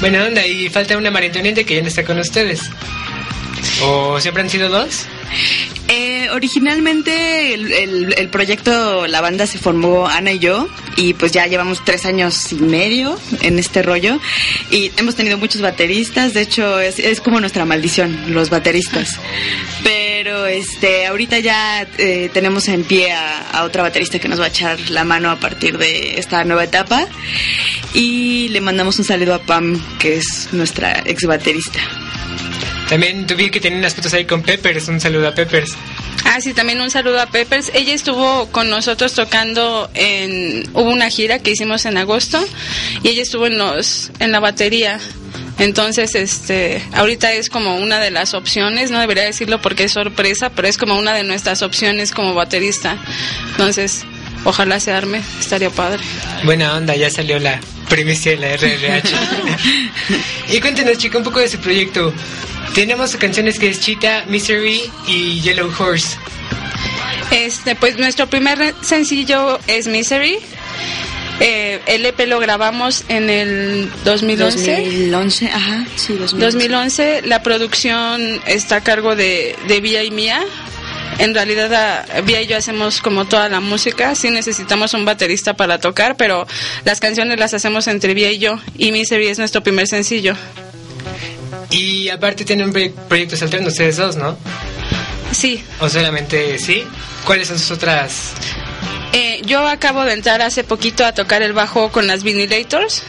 [0.00, 2.62] Buena onda, y falta una María Antonieta que ya no está con ustedes.
[3.82, 5.06] ¿O siempre han sido dos?
[5.88, 11.84] Eh, originalmente el, proyecto, la banda se formó Ana y yo y pues ya llevamos
[11.84, 14.18] tres años y medio en este rollo
[14.70, 19.18] y hemos tenido muchos bateristas, de hecho es, es como nuestra maldición, los bateristas.
[19.82, 24.44] Pero este, ahorita ya eh, tenemos en pie a, a otra baterista que nos va
[24.44, 27.06] a echar la mano a partir de esta nueva etapa
[27.92, 31.80] y le mandamos un saludo a Pam, que es nuestra ex baterista.
[32.88, 35.72] También tuve que tener unas fotos ahí con Peppers, un saludo a Peppers.
[36.24, 37.70] Ah, sí, también un saludo a Peppers.
[37.74, 40.68] Ella estuvo con nosotros tocando en...
[40.72, 42.42] Hubo una gira que hicimos en agosto
[43.02, 45.00] y ella estuvo en, los, en la batería.
[45.58, 50.50] Entonces, este, ahorita es como una de las opciones, no debería decirlo porque es sorpresa,
[50.50, 52.98] pero es como una de nuestras opciones como baterista.
[53.50, 54.04] Entonces,
[54.44, 56.02] ojalá se arme, estaría padre.
[56.44, 59.14] Buena onda, ya salió la primicia de la RRH.
[60.56, 62.12] y cuéntenos, chica, un poco de su proyecto.
[62.74, 66.16] Tenemos canciones que es Cheetah, Misery y Yellow Horse.
[67.30, 70.38] Este, pues nuestro primer sencillo es Misery.
[71.40, 74.76] Eh, el EP lo grabamos en el 2011.
[74.76, 76.44] 2011, ajá, sí, 2011.
[76.44, 80.40] 2011, la producción está a cargo de, de Vía y Mía.
[81.18, 84.14] En realidad, Vía y yo hacemos como toda la música.
[84.14, 86.46] Sí necesitamos un baterista para tocar, pero
[86.84, 88.58] las canciones las hacemos entre Vía y yo.
[88.78, 90.34] Y Misery es nuestro primer sencillo.
[91.70, 94.36] Y aparte tienen proye- proyectos alternos ustedes dos, ¿no?
[95.32, 95.62] Sí.
[95.80, 96.84] ¿O solamente sí?
[97.24, 98.32] ¿Cuáles son sus otras?
[99.12, 103.02] Eh, yo acabo de entrar hace poquito a tocar el bajo con las Vinilators.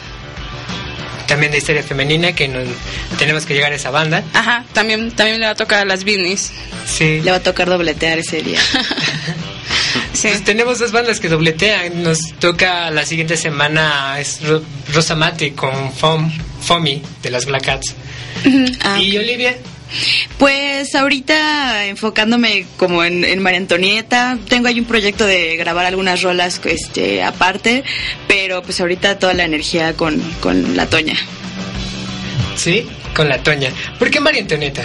[1.27, 2.59] También de historia femenina, que no,
[3.17, 4.23] tenemos que llegar a esa banda.
[4.33, 6.51] Ajá, también, también le va a tocar a las Vinis.
[6.85, 7.21] Sí.
[7.21, 8.59] Le va a tocar dobletear ese día.
[10.21, 12.01] Pues tenemos dos bandas que dobletean.
[12.01, 14.63] Nos toca la siguiente semana es Ro-
[14.93, 17.93] Rosa Mate con Fom, Fomi de las Black Cats.
[18.81, 19.55] Ah, ¿Y Olivia?
[20.37, 26.21] Pues ahorita enfocándome como en, en María Antonieta, tengo ahí un proyecto de grabar algunas
[26.21, 27.83] rolas este, aparte,
[28.27, 31.15] pero pues ahorita toda la energía con, con la Toña.
[32.55, 33.69] Sí, con la Toña.
[33.99, 34.83] ¿Por qué María Antonieta?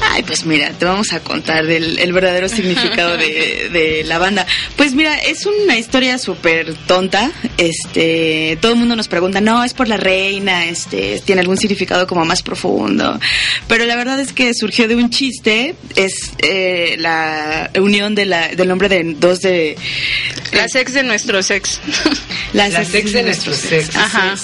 [0.00, 4.46] Ay, pues mira, te vamos a contar del el verdadero significado de, de la banda.
[4.76, 7.30] Pues mira, es una historia súper tonta.
[7.56, 12.06] Este, todo el mundo nos pregunta, no, es por la reina, este, tiene algún significado
[12.06, 13.18] como más profundo.
[13.66, 18.48] Pero la verdad es que surgió de un chiste, es eh, la unión de la,
[18.48, 19.76] del nombre de dos de...
[20.52, 21.80] Las ex de nuestros ex.
[22.52, 23.94] Las, Las ex de nuestros ex.
[23.96, 24.34] Ajá.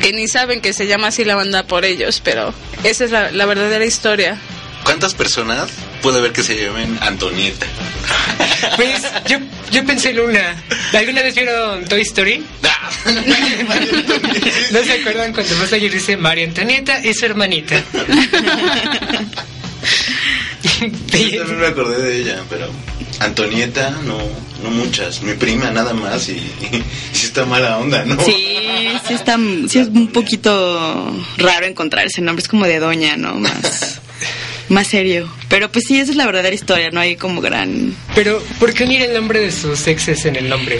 [0.00, 2.54] Que ni saben que se llama así la banda por ellos, pero
[2.84, 4.38] esa es la, la verdadera historia.
[4.84, 5.70] ¿Cuántas personas
[6.02, 7.66] puede haber que se llamen Antonieta?
[8.76, 9.38] Pues yo,
[9.70, 10.62] yo pensé en una.
[10.92, 12.44] ¿Alguna vez vieron Toy Story?
[14.70, 17.82] ¿No se acuerdan cuando Buzz Lightyear dice María Antonieta y su hermanita?
[20.80, 22.68] Yo también me acordé de ella, pero
[23.20, 24.18] Antonieta, no,
[24.62, 25.22] no muchas.
[25.22, 26.82] Mi prima nada más y, y
[27.12, 28.22] sí está mala onda, ¿no?
[28.24, 28.58] Sí,
[29.06, 29.38] sí, está,
[29.68, 33.34] sí es un poquito raro encontrar ese nombre, es como de doña, ¿no?
[33.34, 34.00] Más,
[34.70, 35.30] más serio.
[35.48, 37.94] Pero pues sí, esa es la verdadera historia, no hay como gran...
[38.14, 40.78] Pero, ¿por qué unir el nombre de sus exes en el nombre?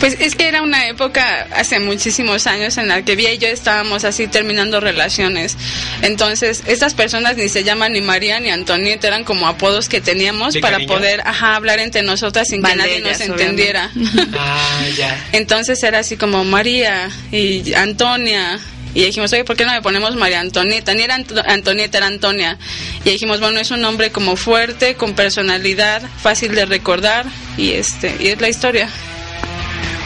[0.00, 3.48] Pues es que era una época hace muchísimos años en la que Vía y yo
[3.48, 5.56] estábamos así terminando relaciones.
[6.02, 10.54] Entonces, estas personas ni se llaman ni María ni Antonieta, eran como apodos que teníamos
[10.54, 10.94] ¿De para cariño?
[10.94, 13.90] poder ajá, hablar entre nosotras sin que nadie nos entendiera.
[14.38, 15.26] Ah, ya.
[15.32, 18.60] Entonces era así como María y Antonia.
[18.94, 20.94] Y dijimos, oye, ¿por qué no le ponemos María Antonieta?
[20.94, 22.58] Ni era Anto- Antonieta, era Antonia.
[23.04, 27.26] Y dijimos, bueno, es un nombre como fuerte, con personalidad, fácil de recordar.
[27.56, 28.88] Y este y es la historia.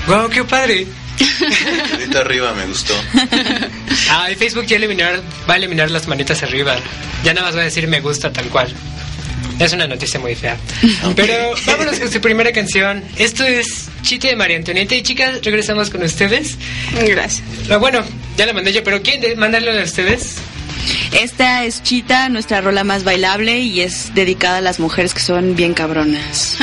[0.09, 0.87] ¡Wow, qué padre!
[1.93, 2.95] Ahorita arriba me gustó.
[4.11, 6.77] Ah, y Facebook ya eliminar, va a eliminar las manitas arriba.
[7.23, 8.73] Ya nada más va a decir me gusta tal cual.
[9.59, 10.57] Es una noticia muy fea.
[11.17, 13.03] Pero vámonos con su primera canción.
[13.17, 14.95] Esto es Chite de María Antonieta.
[14.95, 16.57] Y chicas, regresamos con ustedes.
[16.93, 17.43] Gracias.
[17.71, 18.03] Ah, bueno,
[18.37, 20.37] ya la mandé yo, pero ¿quién de mandarle a ustedes?
[21.13, 25.55] Esta es Chita, nuestra rola más bailable y es dedicada a las mujeres que son
[25.55, 26.59] bien cabronas.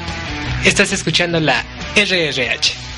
[0.64, 1.64] Estás escuchando la
[1.96, 2.89] RRH.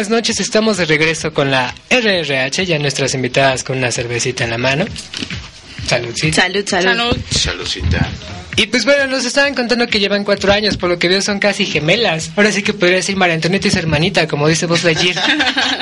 [0.00, 4.50] Buenas noches, estamos de regreso con la RRH, ya nuestras invitadas con una cervecita en
[4.50, 4.86] la mano.
[5.86, 6.40] Saludcita.
[6.40, 7.16] Salud, salud.
[7.30, 8.08] Saludcita.
[8.56, 11.38] Y pues bueno, nos estaban contando que llevan cuatro años, por lo que veo son
[11.38, 12.30] casi gemelas.
[12.34, 15.14] Ahora sí que podría decir María Antonieta y su hermanita, como dice vos ayer.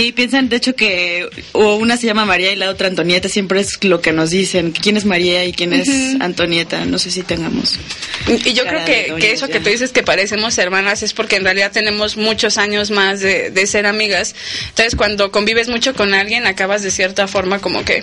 [0.00, 3.60] Sí, piensan de hecho que o una se llama María y la otra Antonieta, siempre
[3.60, 5.90] es lo que nos dicen, quién es María y quién es.
[6.20, 7.78] Antonieta, no sé si tengamos.
[8.26, 9.52] Y yo creo que, eso ya.
[9.52, 13.50] que tú dices que parecemos hermanas es porque en realidad tenemos muchos años más de,
[13.50, 14.34] de ser amigas.
[14.70, 18.02] Entonces cuando convives mucho con alguien acabas de cierta forma como que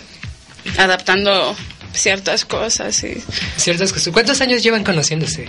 [0.78, 1.56] adaptando
[1.94, 3.18] ciertas cosas y
[3.57, 4.14] Ciertas cosas.
[4.14, 5.48] ¿Cuántos años llevan conociéndose?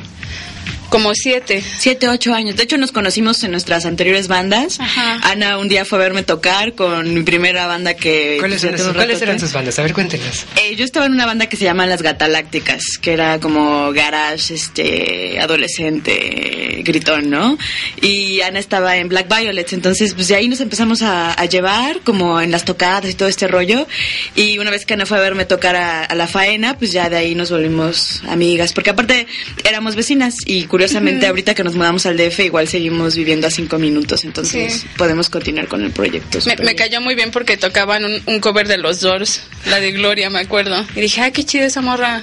[0.90, 1.62] Como siete.
[1.78, 2.56] Siete, ocho años.
[2.56, 4.78] De hecho, nos conocimos en nuestras anteriores bandas.
[5.22, 8.36] Ana un día fue a verme tocar con mi primera banda que...
[8.40, 9.24] ¿Cuáles, eran, sus- un cuáles ratote.
[9.24, 9.78] eran sus bandas?
[9.78, 10.47] A ver, cuéntenos.
[10.56, 14.55] Eh, yo estaba en una banda que se llama Las Gatalácticas, que era como garage,
[14.55, 17.59] este, adolescente, gritón, ¿no?
[18.01, 22.01] Y Ana estaba en Black Violets, entonces pues de ahí nos empezamos a, a llevar,
[22.01, 23.86] como en las tocadas y todo este rollo.
[24.35, 27.10] Y una vez que Ana fue a verme tocar a, a la faena, pues ya
[27.10, 29.26] de ahí nos volvimos amigas, porque aparte
[29.64, 31.31] éramos vecinas y curiosamente Ujú.
[31.31, 34.87] ahorita que nos mudamos al DF igual seguimos viviendo a cinco minutos, entonces Sí.
[34.97, 36.39] podemos continuar con el proyecto.
[36.47, 39.93] Me, me cayó muy bien porque tocaban un, un cover de los Doors, la de
[39.93, 40.85] Gloria, me acuerdo.
[40.97, 42.23] Y dije, ay, qué chida esa morra.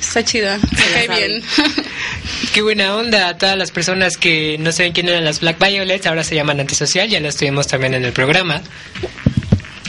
[0.00, 1.42] Está chida, me cae bien.
[2.54, 6.06] Qué buena onda a todas las personas que no saben quién eran las Black Violets,
[6.06, 8.62] ahora se llaman Antisocial, ya las tuvimos también en el programa.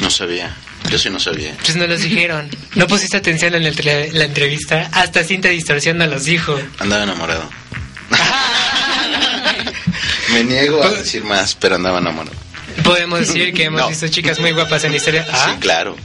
[0.02, 0.56] No sabía.
[0.90, 1.56] Yo sí no sabía.
[1.64, 2.50] Pues no los dijeron.
[2.76, 3.76] No pusiste atención en el
[4.14, 6.60] la entrevista, hasta Cinta Distorsión no los dijo.
[6.80, 7.50] Andaba enamorado.
[10.34, 12.36] Me niego a decir más, pero andaba enamorado.
[12.84, 13.90] Podemos decir que hemos No.
[13.90, 15.24] visto chicas muy guapas en la historia.
[15.26, 15.58] Sí, ¿Ah?
[15.60, 15.96] claro.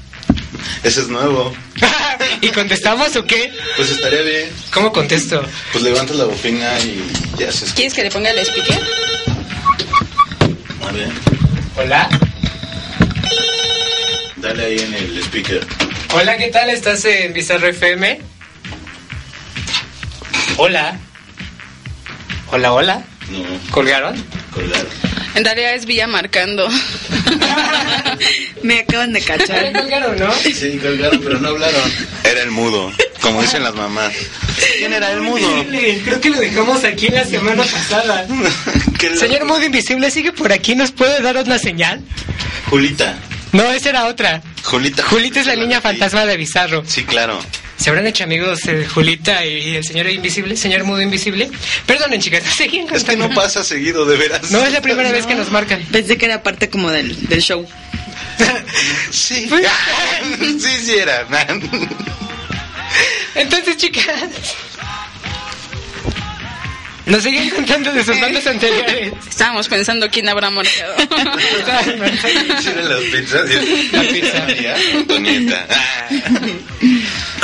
[0.83, 1.55] Eso es nuevo.
[2.41, 3.53] ¿Y contestamos o qué?
[3.77, 4.51] Pues estaría bien.
[4.73, 5.45] ¿Cómo contesto?
[5.73, 7.07] Pues levantas la bocina y
[7.39, 7.75] ya se escucha.
[7.75, 8.81] ¿Quieres que le ponga el speaker?
[10.89, 11.09] A ver,
[11.77, 12.09] Hola.
[14.37, 15.67] dale ahí en el speaker.
[16.15, 16.71] Hola, ¿qué tal?
[16.71, 18.21] ¿Estás en Bizarro FM?
[20.57, 20.99] Hola.
[22.51, 23.05] Hola, hola.
[23.31, 24.23] No, ¿Colgaron?
[24.53, 24.87] colgar.
[25.35, 26.67] En realidad es Villa marcando.
[28.63, 29.73] Me acaban de cachar.
[29.73, 30.33] ¿Colgaron, no?
[30.33, 31.93] Sí, colgaron, pero no hablaron.
[32.25, 34.13] Era el mudo, como dicen las mamás.
[34.79, 35.47] ¿Quién era el mudo?
[36.05, 38.27] Creo que lo dejamos aquí la semana pasada.
[38.99, 40.75] ¿Qué le- Señor Mudo Invisible, ¿sigue por aquí?
[40.75, 42.01] ¿Nos puede dar una señal?
[42.71, 43.17] Julita.
[43.53, 44.43] No, esa era otra.
[44.65, 45.03] Julita.
[45.05, 46.83] Julita es la niña fantasma de Bizarro.
[46.87, 47.39] Sí, claro.
[47.77, 51.51] ¿Se habrán hecho amigos eh, Julita y el señor Invisible, señor Mudo Invisible?
[51.87, 54.51] Perdonen, chicas, seguían Es que no pasa seguido, de veras.
[54.51, 55.83] No es la primera vez que nos marcan.
[55.93, 57.67] Pensé que era parte como del, del show.
[59.11, 59.49] Sí.
[60.39, 61.27] sí, sí era.
[63.35, 64.05] Entonces, chicas.
[67.07, 69.13] Nos siguen contando de sus bandas anteriores.
[69.29, 70.97] Estábamos pensando quién habrá marcado.
[70.99, 71.07] Las
[73.13, 73.49] pizzas.
[73.93, 74.01] La
[74.99, 75.67] Antonieta.
[75.71, 76.09] Ah.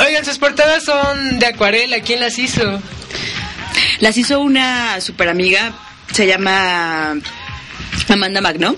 [0.05, 2.01] Oigan, sus portadas son de acuarela.
[2.01, 2.81] ¿Quién las hizo?
[3.99, 5.71] Las hizo una super amiga,
[6.11, 7.15] se llama
[8.09, 8.75] Amanda Magno.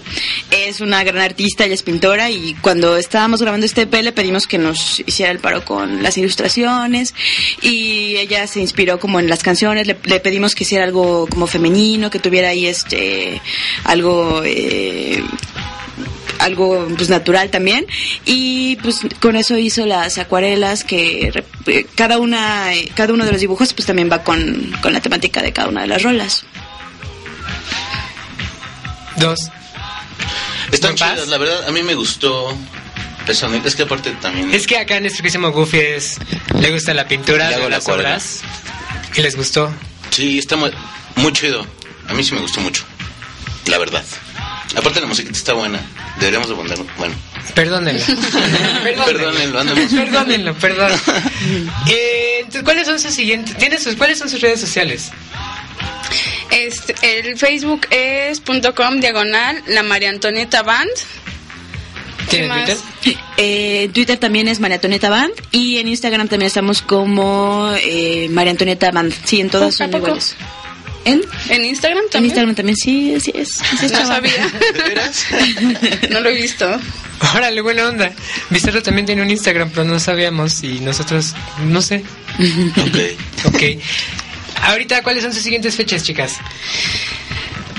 [0.51, 4.47] Es una gran artista, ella es pintora y cuando estábamos grabando este EP le pedimos
[4.47, 7.13] que nos hiciera el paro con las ilustraciones
[7.61, 12.09] y ella se inspiró como en las canciones, le, pedimos que hiciera algo como femenino,
[12.09, 13.41] que tuviera ahí este
[13.83, 14.41] algo...
[14.43, 15.23] eh,
[16.37, 17.85] algo pues natural también
[18.25, 21.31] y pues con eso hizo las acuarelas que
[21.65, 24.99] eh, cada una eh, cada uno de los dibujos pues también va con, con la
[24.99, 26.45] temática de cada una de las rolas
[29.17, 29.51] Dos.
[30.71, 32.55] Están chidas, la verdad, a mí me gustó.
[33.25, 34.53] Personalmente, es que aparte también.
[34.53, 36.17] Es que acá nuestro querísimo Goofy es,
[36.59, 38.41] le gusta la pintura de las obras
[39.15, 39.73] y les gustó.
[40.11, 40.71] Sí, está muy,
[41.15, 41.65] muy chido.
[42.07, 42.83] A mí sí me gustó mucho.
[43.65, 44.03] La verdad.
[44.75, 45.79] Aparte, la musiquita está buena.
[46.19, 46.85] Deberíamos de ponerlo.
[46.97, 47.15] Bueno,
[47.55, 48.03] Perdónenlo.
[49.05, 49.91] perdónenlo, andamos.
[49.91, 50.91] Perdónenlo, perdón.
[51.87, 53.55] Eh, entonces, ¿Cuáles son sus siguientes?
[53.57, 55.11] ¿Tienes sus, ¿Cuáles son sus redes sociales?
[56.51, 60.89] Este, el Facebook es punto .com diagonal la María Antonieta Band.
[62.29, 62.65] ¿Tienes más?
[63.01, 63.21] Twitter?
[63.37, 68.27] Eh, en Twitter también es María Antonieta Band y en Instagram también estamos como eh,
[68.31, 70.35] María Antonieta Band sí en todas ¿A son iguales
[71.05, 71.21] ¿En?
[71.49, 72.31] ¿En Instagram En también?
[72.31, 73.59] Instagram también, sí, así es.
[73.91, 74.51] No sabía.
[76.09, 76.79] no lo he visto.
[77.35, 78.11] Órale, buena onda.
[78.49, 81.33] Bizarro también tiene un Instagram, pero no sabíamos y nosotros,
[81.63, 82.03] no sé.
[82.39, 83.53] Ok.
[83.53, 83.63] Ok.
[84.65, 86.37] Ahorita, ¿cuáles son sus siguientes fechas, chicas?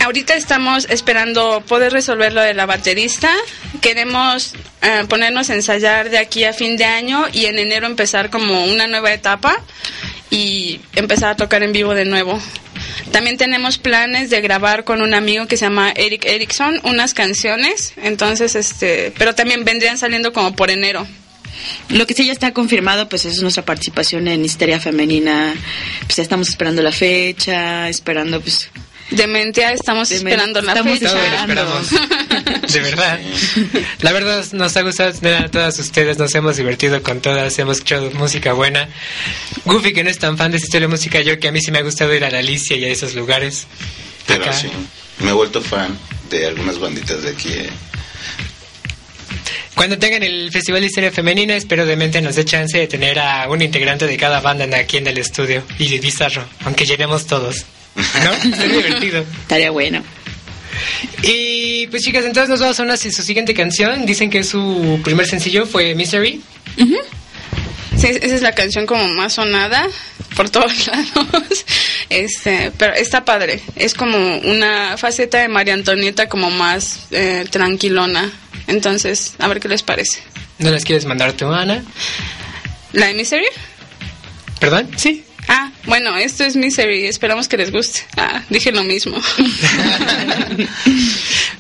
[0.05, 3.35] Ahorita estamos esperando poder resolver lo de la baterista.
[3.81, 8.31] Queremos eh, ponernos a ensayar de aquí a fin de año y en enero empezar
[8.31, 9.61] como una nueva etapa
[10.31, 12.41] y empezar a tocar en vivo de nuevo.
[13.11, 17.95] También tenemos planes de grabar con un amigo que se llama Eric Erickson unas canciones,
[17.97, 21.07] entonces este, pero también vendrían saliendo como por enero.
[21.91, 25.55] Lo que sí ya está confirmado, pues es nuestra participación en Histeria Femenina.
[26.05, 28.69] Pues ya estamos esperando la fecha, esperando pues...
[29.09, 31.17] Dementia, estamos esperando la estamos fecha.
[31.41, 31.81] esperando.
[32.73, 33.21] De verdad.
[34.01, 37.77] La verdad nos ha gustado tener a todas ustedes, nos hemos divertido con todas, hemos
[37.77, 38.89] escuchado música buena.
[39.65, 41.61] Goofy, que no es tan fan de ese estilo de música, yo que a mí
[41.61, 43.69] sí me ha gustado ir a la Alicia y a esos lugares.
[44.27, 44.53] Pero Acá.
[44.53, 44.69] sí.
[45.21, 45.97] Me he vuelto fan
[46.29, 47.53] de algunas banditas de aquí.
[47.53, 47.71] eh.
[49.75, 53.19] Cuando tengan el Festival de Historia Femenina, espero de mente nos dé chance de tener
[53.19, 57.27] a un integrante de cada banda aquí en el estudio y de Bizarro, aunque llenemos
[57.27, 57.65] todos.
[57.95, 58.57] ¿No?
[58.57, 59.25] Sería divertido.
[59.43, 60.03] Estaría bueno.
[61.23, 64.07] Y pues chicas, entonces nos vamos a una su siguiente canción.
[64.07, 66.41] Dicen que su primer sencillo fue Misery.
[66.77, 69.87] Sí, esa es la canción como más sonada
[70.37, 71.65] por todos lados.
[72.11, 73.61] Este, pero está padre.
[73.75, 78.31] Es como una faceta de María Antonieta como más eh, tranquilona.
[78.67, 80.21] Entonces, a ver qué les parece.
[80.59, 81.83] ¿No las quieres mandar tú, Ana?
[82.93, 83.47] ¿La de Misery?
[84.59, 84.89] ¿Perdón?
[84.97, 85.25] Sí.
[85.49, 87.07] Ah, bueno, esto es Misery.
[87.07, 88.01] Esperamos que les guste.
[88.17, 89.17] Ah, dije lo mismo.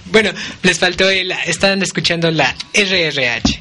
[0.08, 0.30] Bueno,
[0.62, 1.32] les faltó el...
[1.46, 3.60] Están escuchando la RRH.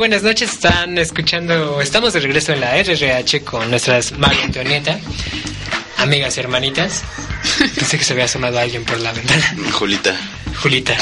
[0.00, 0.52] Buenas noches.
[0.54, 4.98] Están escuchando, estamos de regreso en la RRH con nuestras María Antonieta,
[5.98, 7.02] amigas y hermanitas.
[7.74, 9.54] Pensé que se había asomado alguien por la ventana.
[9.72, 10.16] Julita.
[10.62, 10.96] Julita.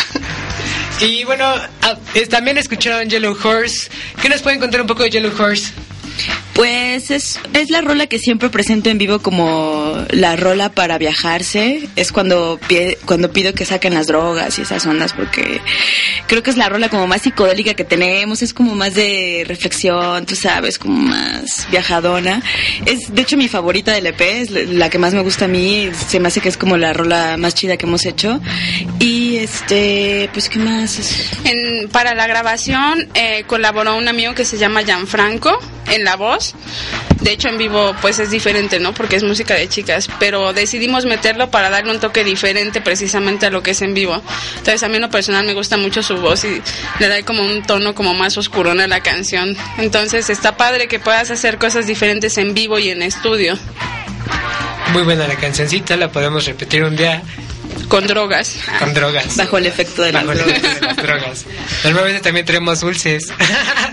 [1.01, 1.97] Y bueno, ah,
[2.29, 3.89] también escucharon Yellow Horse.
[4.21, 5.71] ¿Qué nos pueden contar un poco de Yellow Horse?
[6.55, 9.78] Pues es, es la rola que siempre presento en vivo como
[10.11, 11.89] la rola para viajarse.
[11.97, 12.59] Es cuando,
[13.05, 15.61] cuando pido que saquen las drogas y esas ondas porque
[16.27, 18.43] creo que es la rola como más psicodélica que tenemos.
[18.43, 22.43] Es como más de reflexión, tú sabes, como más viajadona.
[22.87, 25.91] Es de hecho mi favorita del EP, es la- que más me gusta a mí.
[26.09, 28.41] Se me hace que es como la rola más chida que hemos hecho.
[29.01, 30.99] Y este, pues qué más.
[31.93, 35.59] Para la grabación eh, colaboró un amigo que se llama Gianfranco
[35.91, 36.55] en la voz.
[37.21, 38.95] De hecho, en vivo pues es diferente, ¿no?
[38.95, 39.88] Porque es música de chicas,
[40.19, 44.23] pero decidimos meterlo para darle un toque diferente precisamente a lo que es en vivo.
[44.59, 46.61] Entonces, a mí en lo personal me gusta mucho su voz y
[46.99, 49.57] le da como un tono como más oscurón a la canción.
[49.79, 53.59] Entonces, está padre que puedas hacer cosas diferentes en vivo y en estudio,
[54.93, 57.23] Muy buena la cancioncita, la podemos repetir un día
[57.89, 58.57] con drogas.
[58.79, 59.37] con drogas.
[59.37, 60.63] Bajo el efecto de las Bajo el drogas.
[60.63, 61.45] de las drogas.
[61.85, 63.29] Normalmente también tenemos dulces.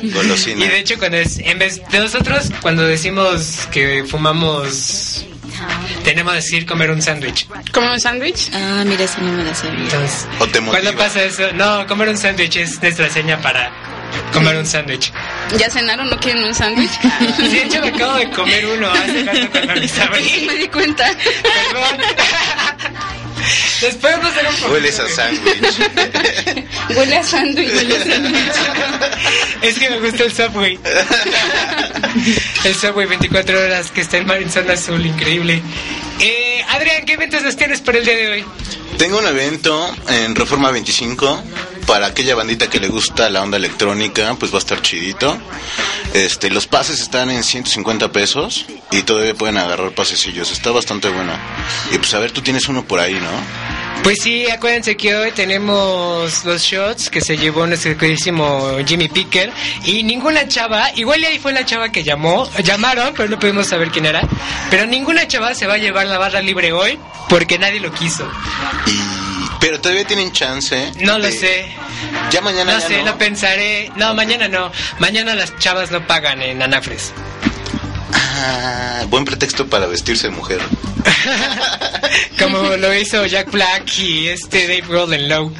[0.01, 0.65] Golosina.
[0.65, 5.25] Y de hecho, cuando es, en vez de nosotros, cuando decimos que fumamos,
[6.03, 7.47] tenemos que decir comer un sándwich.
[7.71, 8.49] ¿Comer un sándwich?
[8.53, 9.79] Ah, mira, eso no me la sabía.
[9.83, 11.51] Entonces, O te ¿cuándo pasa eso?
[11.53, 13.71] No, comer un sándwich es nuestra seña para
[14.33, 15.11] comer un sándwich.
[15.57, 16.09] ¿Ya cenaron?
[16.09, 16.91] ¿No quieren un sándwich?
[17.37, 20.45] Sí, de hecho, me acabo de comer uno hace rato cuando les abrí.
[20.47, 21.05] me di cuenta.
[21.13, 21.97] Perdón.
[23.81, 24.73] Les podemos hacer un poco.
[24.73, 25.79] Hueles a sándwich.
[26.95, 27.71] Huele a sándwich.
[29.61, 30.79] Es que me gusta el Subway.
[32.63, 35.61] El Subway 24 horas que está en Mar en Zona Azul, increíble.
[36.19, 38.45] Eh, Adrián, ¿qué eventos nos tienes para el día de hoy?
[38.97, 41.43] Tengo un evento en Reforma 25
[41.85, 45.37] para aquella bandita que le gusta la onda electrónica, pues va a estar chidito.
[46.13, 50.51] Este, los pases están en 150 pesos y todavía pueden agarrar pasecillos.
[50.51, 51.33] Está bastante bueno.
[51.91, 53.75] Y pues a ver, tú tienes uno por ahí, ¿no?
[54.03, 59.51] Pues sí, acuérdense que hoy tenemos los shots que se llevó nuestro queridísimo Jimmy Picker
[59.83, 63.65] y ninguna chava, igual y ahí fue la chava que llamó, llamaron, pero no pudimos
[63.67, 64.21] saber quién era,
[64.69, 66.99] pero ninguna chava se va a llevar la barra libre hoy
[67.29, 68.29] porque nadie lo quiso.
[69.59, 70.91] Pero todavía tienen chance.
[70.99, 71.65] No lo sé.
[72.31, 73.05] Ya mañana No ya sé, no.
[73.05, 73.91] lo pensaré.
[73.95, 74.71] No, mañana no.
[74.99, 77.11] Mañana las chavas no pagan en Anafres.
[78.13, 80.59] Ah, buen pretexto para vestirse de mujer.
[82.39, 85.53] Como lo hizo Jack Black y este Dave Grohl en Low.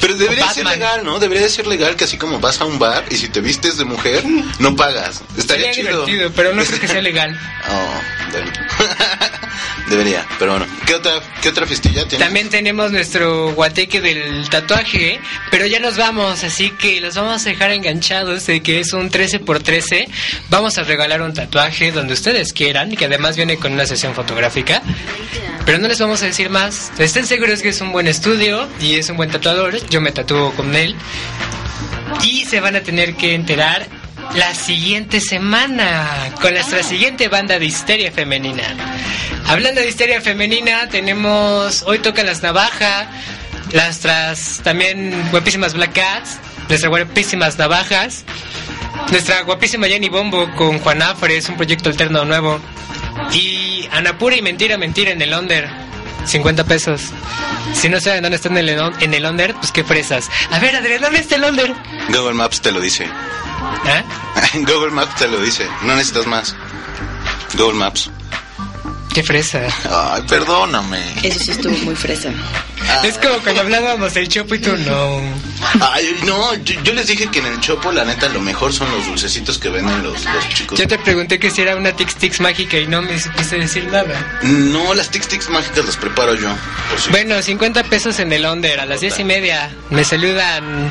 [0.00, 1.18] Pero debería ser legal, ¿no?
[1.18, 3.78] Debería de ser legal que así como vas a un bar y si te vistes
[3.78, 4.22] de mujer,
[4.58, 5.22] no pagas.
[5.38, 6.04] Estaría Sería chido.
[6.04, 7.38] divertido, pero no creo que sea legal.
[7.66, 8.52] Oh, bueno.
[9.88, 10.66] Debería, pero bueno.
[10.86, 11.12] ¿Qué otra,
[11.42, 12.26] qué otra fiestilla tienes?
[12.26, 15.20] También tenemos nuestro guateque del tatuaje,
[15.50, 19.10] pero ya nos vamos, así que los vamos a dejar enganchados de que es un
[19.10, 20.08] 13 por 13.
[20.48, 24.14] Vamos a regalar un tatuaje donde ustedes quieran y que además viene con una sesión
[24.14, 24.82] fotográfica.
[25.66, 26.92] Pero no les vamos a decir más.
[26.98, 29.76] Estén seguros que es un buen estudio y es un buen tatuador.
[29.88, 30.94] Yo me tatúo con él.
[32.22, 33.86] Y se van a tener que enterar
[34.34, 38.62] la siguiente semana con nuestra siguiente banda de histeria femenina.
[39.46, 43.06] Hablando de histeria femenina, tenemos hoy tocan las navajas,
[43.72, 46.38] nuestras también guapísimas Black Cats,
[46.68, 48.24] nuestras guapísimas navajas,
[49.10, 52.60] nuestra guapísima Jenny Bombo con Juan Afre, es un proyecto alterno nuevo.
[53.32, 55.83] Y Anapura y Mentira, Mentira en el Under.
[56.24, 57.02] 50 pesos.
[57.74, 60.30] Si no saben dónde están en el, en el Under, pues qué fresas.
[60.50, 61.74] A ver, Adrián, ¿dónde está el Under?
[62.08, 63.06] Google Maps te lo dice.
[63.06, 64.02] ¿Ah?
[64.54, 65.66] Google Maps te lo dice.
[65.82, 66.56] No necesitas más.
[67.56, 68.10] Google Maps.
[69.14, 69.60] Qué fresa.
[69.88, 70.98] Ay, perdóname.
[71.22, 72.30] Eso sí estuvo muy fresa.
[73.04, 75.20] Es como cuando hablábamos del Chopo y tú no.
[75.80, 78.90] Ay, no, yo, yo les dije que en el Chopo, la neta, lo mejor son
[78.90, 80.78] los dulcecitos que venden los, los chicos.
[80.78, 83.84] Yo te pregunté que si era una Tix Tix mágica y no me supiste decir
[83.86, 84.38] nada.
[84.42, 86.48] No, las Tic Tics mágicas las preparo yo.
[86.90, 89.70] por si- Bueno, 50 pesos en el Under a las 10 y media.
[89.90, 90.90] Me saludan.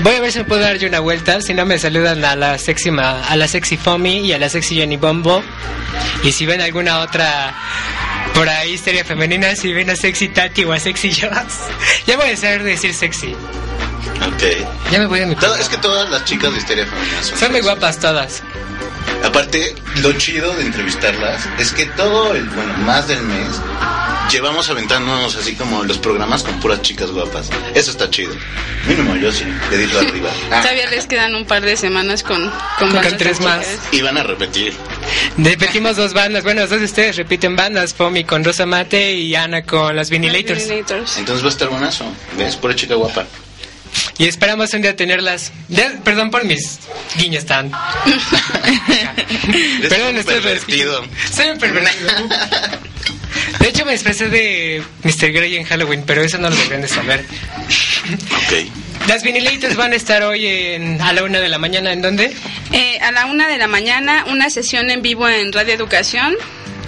[0.00, 1.40] Voy a ver si me puedo dar yo una vuelta.
[1.40, 4.48] Si no, me saludan a la sexy, ma- a la sexy Fomi y a la
[4.48, 5.42] sexy Jenny Bombo.
[6.22, 7.54] Y si ven alguna otra
[8.34, 11.68] por ahí, histeria femenina, si ven a sexy Tati o a sexy Joss,
[12.06, 13.34] ya voy a saber decir sexy.
[14.26, 14.42] Ok.
[14.90, 17.52] Ya me voy a mi es que todas las chicas de Histeria Femenina son Son
[17.52, 18.42] muy guapas todas.
[19.24, 23.48] Aparte, lo chido de entrevistarlas es que todo el, bueno, más del mes,
[24.30, 27.50] llevamos aventándonos así como los programas con puras chicas guapas.
[27.74, 28.34] Eso está chido.
[28.86, 30.30] Mínimo yo sí, dedito arriba.
[30.50, 33.66] Ah, Todavía les quedan un par de semanas con, con, Con tres más.
[33.92, 34.74] y van a repetir.
[35.36, 36.44] Repetimos dos bandas.
[36.44, 37.94] Bueno, dos de ustedes repiten bandas.
[37.94, 40.68] Fomi con Rosa Mate y Ana con las Vinilators.
[40.68, 41.16] Vinilators.
[41.18, 42.04] Entonces va a estar buenazo.
[42.36, 42.56] ¿Ves?
[42.56, 43.26] Pura chica guapa.
[44.18, 45.50] Y esperamos un día tenerlas.
[45.68, 46.78] Ya, perdón por mis
[47.16, 47.70] guiños tan.
[49.88, 51.04] Perdón, estoy pervertido.
[51.34, 52.10] Soy un pervertido.
[53.58, 55.32] De hecho, me expresé de Mr.
[55.32, 57.24] Grey en Halloween, pero eso no lo deberían de saber.
[57.66, 59.08] Ok.
[59.08, 61.92] Las vinileitas van a estar hoy en, a la una de la mañana.
[61.92, 62.32] ¿En dónde?
[62.72, 66.34] Eh, a la una de la mañana, una sesión en vivo en Radio Educación,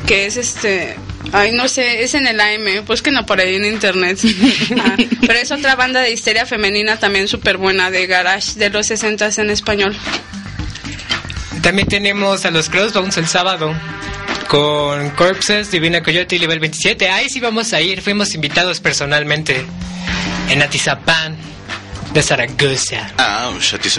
[0.07, 0.97] que es este.
[1.33, 4.19] Ay, no sé, es en el AM, pues que no por ahí en internet.
[4.79, 8.87] Ah, pero es otra banda de histeria femenina también súper buena, de garage de los
[8.87, 9.97] 60 en español.
[11.63, 13.75] También tenemos a los Crossbones el sábado.
[14.53, 17.09] Con Corpses, Divina Coyote y Nivel 27.
[17.09, 18.03] Ahí sí vamos a ir.
[18.03, 19.65] Fuimos invitados personalmente.
[20.51, 21.39] En Atizapán,
[22.13, 23.11] de Zaragoza.
[23.17, 23.51] Ah,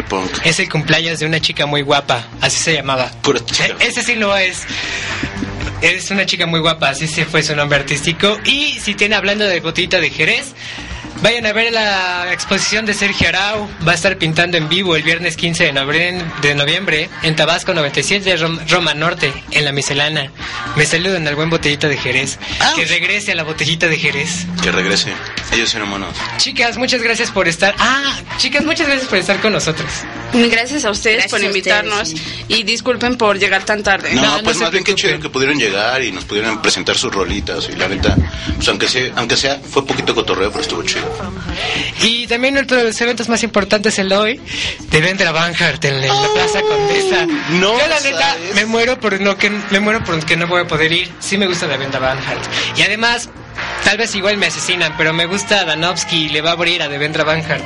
[0.07, 0.29] Punk.
[0.45, 2.27] Es el cumpleaños de una chica muy guapa.
[2.39, 3.09] Así se llamaba.
[3.23, 3.65] Pura chica.
[3.65, 4.59] E- Ese sí lo es.
[5.81, 8.37] Es una chica muy guapa, así se fue su nombre artístico.
[8.45, 10.53] Y si tiene hablando de botellita de Jerez,
[11.23, 13.67] vayan a ver la exposición de Sergio Arau.
[13.87, 17.73] Va a estar pintando en vivo el viernes 15 de noviembre, de noviembre en Tabasco
[17.73, 20.29] 97, Rom- Roma Norte, en la Miscelana.
[20.75, 22.37] Me saludan al buen botellita de Jerez.
[22.75, 24.45] Que regrese a la botellita de Jerez.
[24.61, 25.13] Que regrese.
[25.53, 26.15] Ellos eran monos.
[26.37, 27.75] Chicas, muchas gracias por estar.
[27.77, 29.87] Ah, chicas, muchas gracias por estar con nosotros.
[30.33, 34.15] Gracias a ustedes Gracias por a invitarnos ustedes, y disculpen por llegar tan tarde.
[34.15, 37.69] No, pues más bien que chido que pudieron llegar y nos pudieran presentar sus rolitas.
[37.69, 38.15] Y la neta,
[38.55, 41.05] pues aunque sea, aunque sea fue poquito cotorreo, pero estuvo chido.
[42.01, 44.41] Y también otro de los eventos más importantes el hoy
[44.89, 47.27] de Vendra Banhart en la Plaza Condesa.
[47.51, 48.55] No, Yo la neta ¿sabes?
[48.55, 51.11] me muero por no que me muero por que no voy a poder ir.
[51.19, 52.43] Sí me gusta la Vendra Banhart.
[52.75, 53.29] Y además
[53.83, 56.87] tal vez igual me asesinan, pero me gusta Danovsky y le va a abrir a
[56.89, 57.63] Devendra Banhart.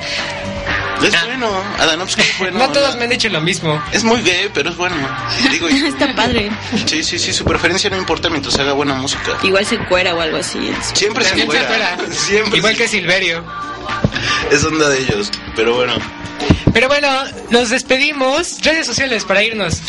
[1.03, 2.57] Es bueno, Adanovsky es bueno.
[2.67, 3.79] No todos me han dicho lo mismo.
[3.91, 4.95] Es muy gay, pero es bueno.
[5.51, 6.49] Digo, Está padre.
[6.85, 9.37] sí, sí, sí, su preferencia no importa mientras haga buena música.
[9.43, 10.71] Igual se cuera o algo así.
[10.93, 11.97] Siempre se fuera.
[12.11, 13.43] Siempre Igual que Silverio.
[14.51, 15.31] es onda de ellos.
[15.55, 15.93] Pero bueno.
[16.73, 17.07] Pero bueno,
[17.49, 18.61] nos despedimos.
[18.61, 19.81] Redes sociales para irnos.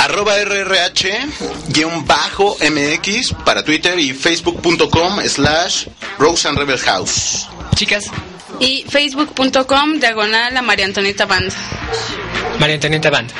[0.00, 1.08] Arroba RRH
[1.68, 5.86] guion bajo MX para Twitter y facebook.com slash
[6.18, 7.46] Rose and Rebel House.
[7.76, 8.10] Chicas,
[8.60, 11.52] Y facebook.com diagonal a María Antonieta Band.
[12.58, 13.30] María Antonieta Band.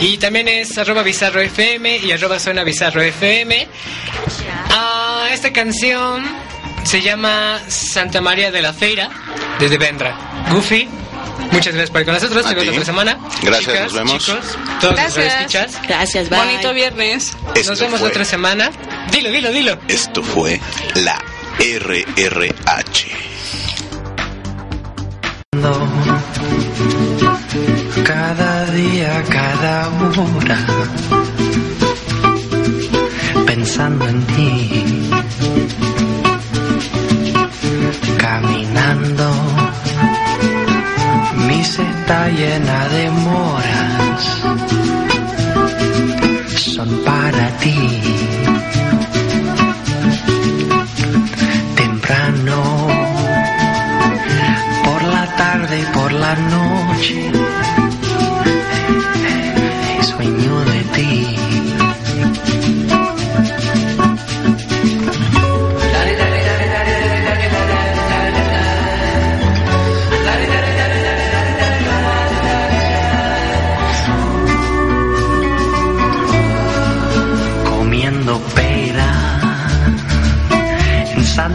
[0.00, 3.68] Y también es arroba bizarro FM y arroba zona bizarro FM.
[4.70, 6.24] Ah, esta canción
[6.84, 9.10] se llama Santa María de la Feira
[9.58, 10.16] de Devendra.
[10.50, 10.88] Goofy,
[11.52, 12.46] muchas gracias por ir con nosotros.
[12.46, 12.68] Te la ti.
[12.70, 13.18] otra semana.
[13.42, 14.24] Gracias, nos vemos.
[14.24, 14.44] Chicos,
[14.80, 15.34] todos los Gracias.
[15.34, 15.82] escuchas.
[15.86, 16.38] Gracias, bye.
[16.38, 17.36] Bonito viernes.
[17.54, 18.70] Esto Nos vemos fue- la otra semana.
[19.12, 19.78] Dilo, dilo, dilo.
[19.88, 20.60] Esto fue
[20.94, 21.20] la
[21.58, 23.08] RRH.
[28.04, 30.58] Cada día, cada hora,
[33.46, 34.84] pensando en ti,
[38.18, 39.32] caminando,
[41.60, 44.22] mi seta llena de moras,
[46.56, 47.80] son para ti.
[51.80, 52.62] Temprano,
[54.86, 57.49] por la tarde y por la noche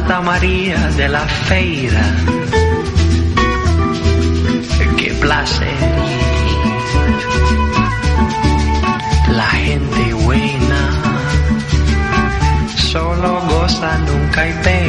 [0.08, 2.06] Santa María de la Feira.
[4.98, 5.78] Qué placer
[9.32, 10.82] la gente buena
[12.76, 14.85] solo goza, nunca hay pena.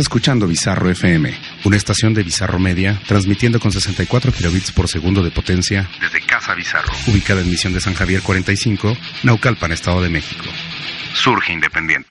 [0.00, 1.32] Escuchando Bizarro FM,
[1.64, 6.54] una estación de Bizarro Media, transmitiendo con 64 kilobits por segundo de potencia desde Casa
[6.54, 10.44] Bizarro, ubicada en Misión de San Javier 45, Naucalpan, Estado de México.
[11.14, 12.09] Surge Independiente.